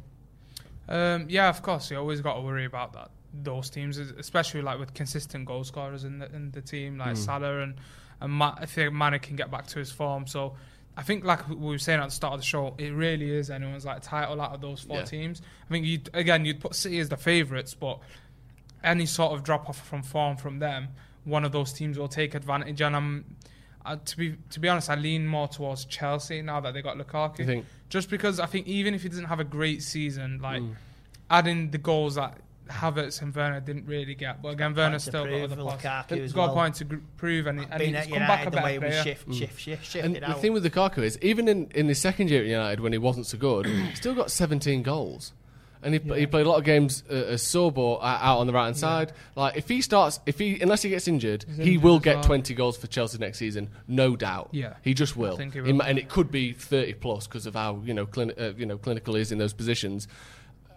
[0.88, 3.10] Um, yeah, of course, you always got to worry about that.
[3.32, 7.60] Those teams, especially like with consistent goal scorers in the in the team, like Salah
[7.60, 7.74] and
[8.20, 10.26] and Ma- I think Mane can get back to his form.
[10.26, 10.56] So
[11.00, 13.48] I think, like we were saying at the start of the show, it really is
[13.50, 15.04] anyone's like title out of those four Yeah.
[15.04, 15.40] teams.
[15.66, 18.00] I think you again you'd put City as the favourites, but
[18.84, 20.88] any sort of drop off from form from them,
[21.24, 22.82] one of those teams will take advantage.
[22.82, 23.36] And I'm
[23.86, 26.98] uh, to be to be honest, I lean more towards Chelsea now that they got
[26.98, 27.64] Lukaku.
[27.88, 30.74] Just because I think even if he doesn't have a great season, like Mm.
[31.30, 32.36] adding the goals that
[32.70, 35.62] Havertz and Werner didn't really get, but again, Werner's to still got prove other for
[35.78, 35.82] parts.
[35.84, 38.18] Lukaku He's as got a point to gr- prove, and, he- and he's at come
[38.20, 39.02] back a United, the better way we player.
[39.02, 40.40] shift, shift, shift, And shifted the out.
[40.40, 43.26] thing with Lukaku is, even in, in his second year at United, when he wasn't
[43.26, 45.32] so good, he still got 17 goals.
[45.82, 48.46] And he, he played a lot of games uh, as sub or uh, out on
[48.46, 49.14] the right hand side.
[49.34, 52.24] Like if he starts, if he unless he gets injured, he will get well.
[52.24, 54.50] twenty goals for Chelsea next season, no doubt.
[54.52, 54.74] Yeah.
[54.82, 55.38] he just will.
[55.38, 55.78] think he He will.
[55.78, 58.66] mi- and it could be thirty plus because of how you know clini- uh, you
[58.66, 60.06] know clinical he is in those positions.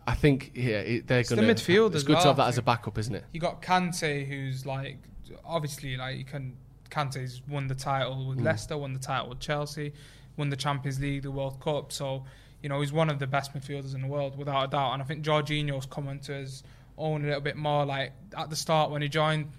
[0.06, 2.58] I think yeah, it, they're the going to midfield It's good to have that as
[2.58, 3.24] a backup, isn't it?
[3.32, 4.98] You got Kante, who's like
[5.46, 6.58] obviously like you can.
[6.90, 8.44] Kante's won the title with mm.
[8.44, 9.94] Leicester, won the title with Chelsea,
[10.38, 11.92] won the Champions League, the World Cup.
[11.92, 12.24] So
[12.62, 14.94] you know he's one of the best midfielders in the world without a doubt.
[14.94, 16.64] And I think Jorginho's come into his
[16.98, 17.86] own a little bit more.
[17.86, 19.52] Like at the start when he joined,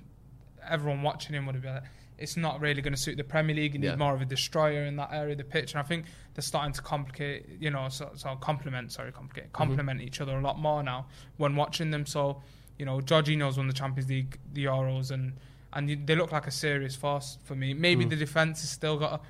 [0.69, 1.85] everyone watching him would have been like,
[2.19, 3.75] it's not really going to suit the Premier League.
[3.75, 3.97] You need Yeah.
[3.97, 5.73] more of a destroyer in that area of the pitch.
[5.73, 9.57] And I think they're starting to complicate, you know, so, so complement, sorry, complicate, mm-hmm.
[9.57, 11.07] complement each other a lot more now
[11.37, 12.07] when watching them.
[12.07, 12.43] So,
[12.79, 15.35] you know, Jorginho's won the Champions League, the Euros, and
[15.73, 17.75] and they look like a serious force for me.
[17.75, 18.11] Maybe mm.
[18.11, 19.21] the defense has still got a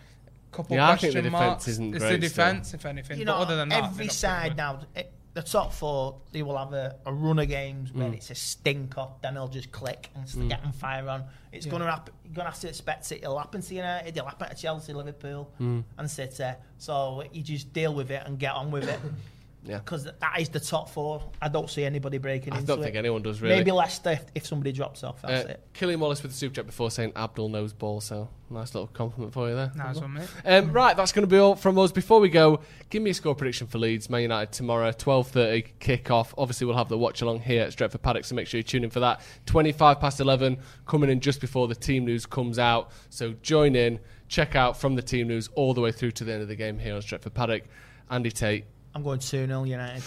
[0.55, 1.69] couple Yeah, I think the defence marks.
[1.69, 2.45] isn't it's great the still.
[2.45, 3.19] defense, if anything.
[3.19, 6.43] You but know, other than that, they every side now, it, the top four, they
[6.43, 7.97] will have a, a run of games Mm.
[7.97, 11.25] where it's a stinker, then they'll just click and start getting fire on.
[11.53, 12.15] It's going to happen.
[12.25, 13.17] You're going to have to expect it.
[13.23, 15.85] It'll happen to United, it'll happen to Chelsea, Liverpool, Mm.
[15.99, 16.51] and City.
[16.79, 19.01] So you just deal with it and get on with it.
[19.67, 19.79] Yeah.
[19.79, 21.23] Because that is the top four.
[21.41, 23.57] I don't see anybody breaking I into don't think anyone does really.
[23.57, 25.23] Maybe Leicester if, if somebody drops off.
[25.23, 25.67] That's Uh, it.
[25.73, 29.33] Killian Wallace with the super chat before saying Abdul knows ball, so nice little compliment
[29.33, 29.73] for you there.
[29.75, 30.29] Nice one, mate.
[30.45, 31.93] Um, right, that's going to be all from us.
[31.93, 32.61] Before we go,
[32.91, 36.35] give me a score prediction for Leeds, Man United tomorrow, twelve thirty kick-off.
[36.37, 38.85] Obviously, we'll have the watch along here at Stretford Paddock, so make sure you tune
[38.85, 39.23] in for that.
[39.47, 42.91] Twenty-five past eleven, coming in just before the team news comes out.
[43.09, 43.99] So join in,
[44.29, 46.57] check out from the team news all the way through to the end of the
[46.57, 47.63] game here on Stretford Paddock.
[48.11, 50.03] Andy Tate, I'm going 2 0 United.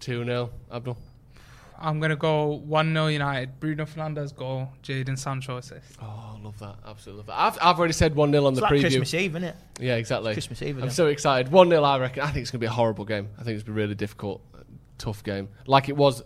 [0.00, 0.96] two 0 Abdul.
[1.82, 3.58] I'm going to go 1 0 United.
[3.60, 5.96] Bruno Fernandes goal, Jadon Sancho assist.
[6.02, 7.38] Oh, I love that, absolutely love that.
[7.38, 8.80] I've, I've already said one 0 on It's the like preview.
[8.82, 9.56] Christmas Eve, isn't it?
[9.80, 10.32] Yeah, exactly.
[10.34, 10.90] Christmas Eve I'm again.
[10.94, 11.50] so excited.
[11.52, 12.22] 1 0, I reckon.
[12.22, 13.28] I think it's going to be a horrible game.
[13.38, 14.58] I think it's going to be a really difficult, uh,
[14.98, 15.48] tough game.
[15.66, 16.24] Like it was uh,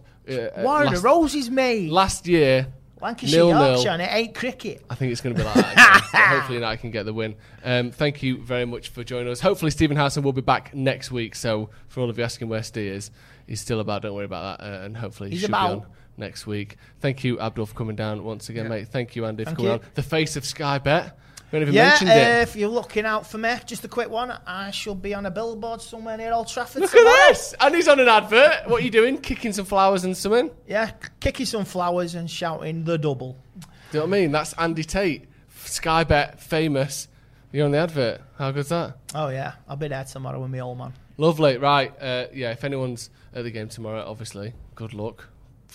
[0.59, 1.91] Warren, the last, roses made.
[1.91, 2.66] last year.
[3.05, 3.89] Lancashire, nil, nil.
[3.89, 4.85] And it ain't cricket.
[4.91, 6.11] I think it's going to be like that.
[6.31, 7.37] hopefully, United can get the win.
[7.63, 9.41] Um, thank you very much for joining us.
[9.41, 11.35] Hopefully, Stephen Howson will be back next week.
[11.35, 13.11] So, for all of you asking where Steve is,
[13.47, 14.03] he's still about.
[14.03, 14.65] Don't worry about that.
[14.65, 15.69] Uh, and hopefully, he He's should about.
[15.69, 15.87] be on
[16.17, 16.77] next week.
[17.01, 18.71] Thank you, Abdul, for coming down once again, Yeah.
[18.71, 18.89] mate.
[18.89, 19.85] Thank you, Andy, Thank for coming you.
[19.85, 19.91] on.
[19.95, 21.19] The face of Sky Bet.
[21.55, 22.43] Haven't even Yeah, mentioned it.
[22.43, 24.33] if you're looking out for me, just a quick one.
[24.47, 26.83] I shall be on a billboard somewhere near Old Trafford.
[26.83, 27.09] Look tomorrow.
[27.09, 27.55] at this!
[27.61, 28.69] And he's on an advert.
[28.69, 29.19] What are you doing?
[29.19, 30.51] Kicking some flowers and something?
[30.67, 30.91] Yeah,
[31.21, 33.37] kicking some flowers and shouting the double.
[33.61, 34.33] Do you know what I mean?
[34.33, 35.27] That's Andy Tate,
[35.65, 37.09] Sky Bet, famous.
[37.53, 38.21] You're on the advert.
[38.37, 38.97] How good's that?
[39.15, 40.93] Oh yeah, I'll be there tomorrow with my old man.
[41.17, 41.57] Lovely.
[41.59, 41.93] Right.
[42.03, 45.29] Uh, yeah, if anyone's at the game tomorrow, obviously, good luck.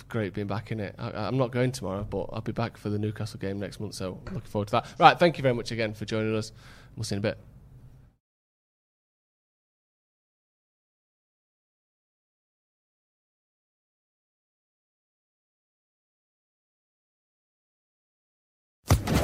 [0.08, 0.94] Great being back in it.
[0.98, 3.94] I, I'm not going tomorrow, but I'll be back for the Newcastle game next month,
[3.94, 4.86] so looking forward to that.
[4.98, 5.18] Right.
[5.18, 6.52] Thank you very much again for joining us.
[6.96, 7.38] We'll see you in a bit.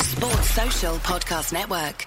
[0.03, 2.07] Sports Social Podcast Network.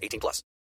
[0.01, 0.43] 18 plus.